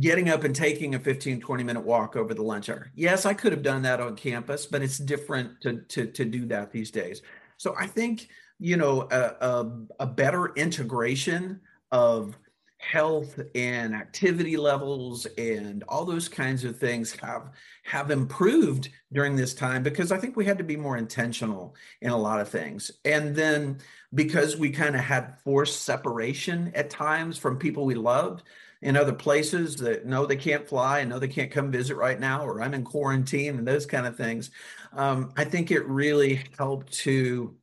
getting 0.00 0.28
up 0.28 0.44
and 0.44 0.54
taking 0.54 0.94
a 0.94 0.98
15 0.98 1.40
20 1.40 1.64
minute 1.64 1.84
walk 1.84 2.16
over 2.16 2.34
the 2.34 2.42
lunch 2.42 2.68
hour 2.68 2.90
yes 2.94 3.24
i 3.24 3.32
could 3.32 3.52
have 3.52 3.62
done 3.62 3.82
that 3.82 4.00
on 4.00 4.14
campus 4.14 4.66
but 4.66 4.82
it's 4.82 4.98
different 4.98 5.60
to 5.60 5.80
to, 5.88 6.06
to 6.06 6.24
do 6.24 6.46
that 6.46 6.70
these 6.70 6.90
days 6.90 7.22
so 7.56 7.74
i 7.78 7.86
think 7.86 8.28
you 8.58 8.76
know 8.76 9.08
a, 9.10 9.46
a, 9.46 9.72
a 10.00 10.06
better 10.06 10.52
integration 10.54 11.60
of 11.90 12.36
health 12.82 13.38
and 13.54 13.94
activity 13.94 14.56
levels 14.56 15.24
and 15.38 15.84
all 15.88 16.04
those 16.04 16.28
kinds 16.28 16.64
of 16.64 16.76
things 16.76 17.12
have 17.12 17.50
have 17.84 18.10
improved 18.10 18.88
during 19.12 19.36
this 19.36 19.54
time 19.54 19.84
because 19.84 20.10
I 20.10 20.18
think 20.18 20.36
we 20.36 20.44
had 20.44 20.58
to 20.58 20.64
be 20.64 20.76
more 20.76 20.96
intentional 20.96 21.76
in 22.00 22.10
a 22.10 22.16
lot 22.16 22.40
of 22.40 22.48
things. 22.48 22.90
And 23.04 23.36
then 23.36 23.78
because 24.14 24.56
we 24.56 24.70
kind 24.70 24.94
of 24.94 25.00
had 25.00 25.38
forced 25.44 25.82
separation 25.82 26.70
at 26.74 26.90
times 26.90 27.38
from 27.38 27.58
people 27.58 27.84
we 27.84 27.94
loved 27.94 28.42
in 28.82 28.96
other 28.96 29.12
places 29.12 29.76
that 29.76 30.04
know 30.04 30.26
they 30.26 30.36
can't 30.36 30.68
fly 30.68 30.98
and 30.98 31.10
know 31.10 31.18
they 31.18 31.28
can't 31.28 31.50
come 31.50 31.70
visit 31.70 31.96
right 31.96 32.18
now, 32.18 32.44
or 32.44 32.60
I'm 32.60 32.74
in 32.74 32.84
quarantine 32.84 33.58
and 33.58 33.66
those 33.66 33.86
kind 33.86 34.06
of 34.06 34.16
things. 34.16 34.50
Um, 34.92 35.32
I 35.36 35.44
think 35.44 35.70
it 35.70 35.86
really 35.86 36.42
helped 36.58 36.92
to 37.00 37.54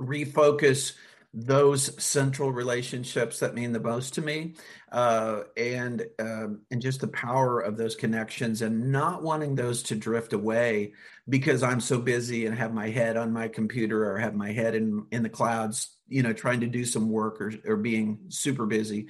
refocus 0.00 0.94
those 1.32 2.02
central 2.02 2.50
relationships 2.50 3.38
that 3.38 3.54
mean 3.54 3.70
the 3.70 3.78
most 3.78 4.14
to 4.14 4.20
me 4.20 4.54
uh, 4.90 5.42
and 5.56 6.04
um, 6.18 6.62
and 6.72 6.82
just 6.82 7.00
the 7.00 7.08
power 7.08 7.60
of 7.60 7.76
those 7.76 7.94
connections 7.94 8.62
and 8.62 8.90
not 8.90 9.22
wanting 9.22 9.54
those 9.54 9.82
to 9.84 9.94
drift 9.94 10.32
away 10.32 10.92
because 11.28 11.62
i'm 11.62 11.80
so 11.80 12.00
busy 12.00 12.46
and 12.46 12.58
have 12.58 12.74
my 12.74 12.88
head 12.88 13.16
on 13.16 13.32
my 13.32 13.46
computer 13.46 14.10
or 14.10 14.18
have 14.18 14.34
my 14.34 14.50
head 14.50 14.74
in 14.74 15.06
in 15.12 15.22
the 15.22 15.28
clouds 15.28 15.96
you 16.10 16.22
know 16.22 16.32
trying 16.32 16.60
to 16.60 16.66
do 16.66 16.84
some 16.84 17.08
work 17.08 17.40
or, 17.40 17.52
or 17.64 17.76
being 17.76 18.18
super 18.28 18.66
busy. 18.66 19.06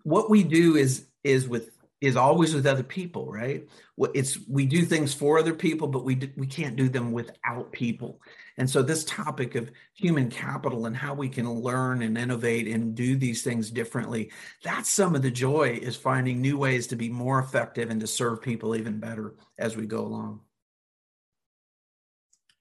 what 0.03 0.29
we 0.29 0.43
do 0.43 0.75
is 0.75 1.07
is 1.23 1.47
with 1.47 1.71
is 2.01 2.15
always 2.15 2.53
with 2.53 2.67
other 2.67 2.83
people, 2.83 3.31
right? 3.31 3.67
It's 4.13 4.37
we 4.47 4.65
do 4.65 4.83
things 4.83 5.13
for 5.13 5.39
other 5.39 5.53
people, 5.53 5.87
but 5.87 6.03
we 6.03 6.15
do, 6.15 6.29
we 6.35 6.45
can't 6.45 6.75
do 6.75 6.89
them 6.89 7.11
without 7.11 7.71
people. 7.71 8.21
And 8.57 8.69
so 8.69 8.81
this 8.81 9.03
topic 9.05 9.55
of 9.55 9.71
human 9.93 10.29
capital 10.29 10.85
and 10.85 10.95
how 10.95 11.13
we 11.13 11.29
can 11.29 11.49
learn 11.49 12.01
and 12.01 12.17
innovate 12.17 12.67
and 12.67 12.95
do 12.95 13.15
these 13.15 13.43
things 13.43 13.71
differently, 13.71 14.31
that's 14.63 14.89
some 14.89 15.15
of 15.15 15.21
the 15.21 15.31
joy 15.31 15.79
is 15.81 15.95
finding 15.95 16.41
new 16.41 16.57
ways 16.57 16.87
to 16.87 16.95
be 16.95 17.09
more 17.09 17.39
effective 17.39 17.89
and 17.89 17.99
to 18.01 18.07
serve 18.07 18.41
people 18.41 18.75
even 18.75 18.99
better 18.99 19.35
as 19.57 19.75
we 19.75 19.85
go 19.85 20.01
along. 20.01 20.41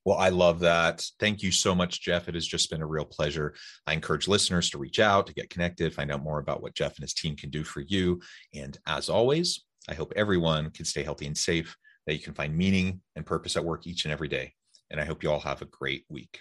Well, 0.04 0.18
I 0.18 0.28
love 0.28 0.60
that. 0.60 1.04
Thank 1.18 1.42
you 1.42 1.50
so 1.50 1.74
much, 1.74 2.02
Jeff. 2.02 2.28
It 2.28 2.34
has 2.34 2.46
just 2.46 2.70
been 2.70 2.82
a 2.82 2.86
real 2.86 3.06
pleasure. 3.06 3.54
I 3.86 3.94
encourage 3.94 4.28
listeners 4.28 4.68
to 4.70 4.78
reach 4.78 5.00
out, 5.00 5.26
to 5.26 5.34
get 5.34 5.48
connected, 5.48 5.94
find 5.94 6.12
out 6.12 6.22
more 6.22 6.38
about 6.38 6.62
what 6.62 6.74
Jeff 6.74 6.96
and 6.96 7.02
his 7.02 7.14
team 7.14 7.36
can 7.36 7.48
do 7.48 7.64
for 7.64 7.80
you. 7.80 8.20
And 8.54 8.76
as 8.86 9.08
always, 9.08 9.64
I 9.88 9.94
hope 9.94 10.12
everyone 10.14 10.70
can 10.70 10.84
stay 10.84 11.02
healthy 11.02 11.26
and 11.26 11.36
safe, 11.36 11.74
that 12.06 12.14
you 12.14 12.20
can 12.20 12.34
find 12.34 12.54
meaning 12.54 13.00
and 13.16 13.24
purpose 13.24 13.56
at 13.56 13.64
work 13.64 13.86
each 13.86 14.04
and 14.04 14.12
every 14.12 14.28
day. 14.28 14.52
And 14.90 15.00
I 15.00 15.04
hope 15.06 15.22
you 15.22 15.30
all 15.30 15.40
have 15.40 15.62
a 15.62 15.66
great 15.66 16.04
week. 16.10 16.40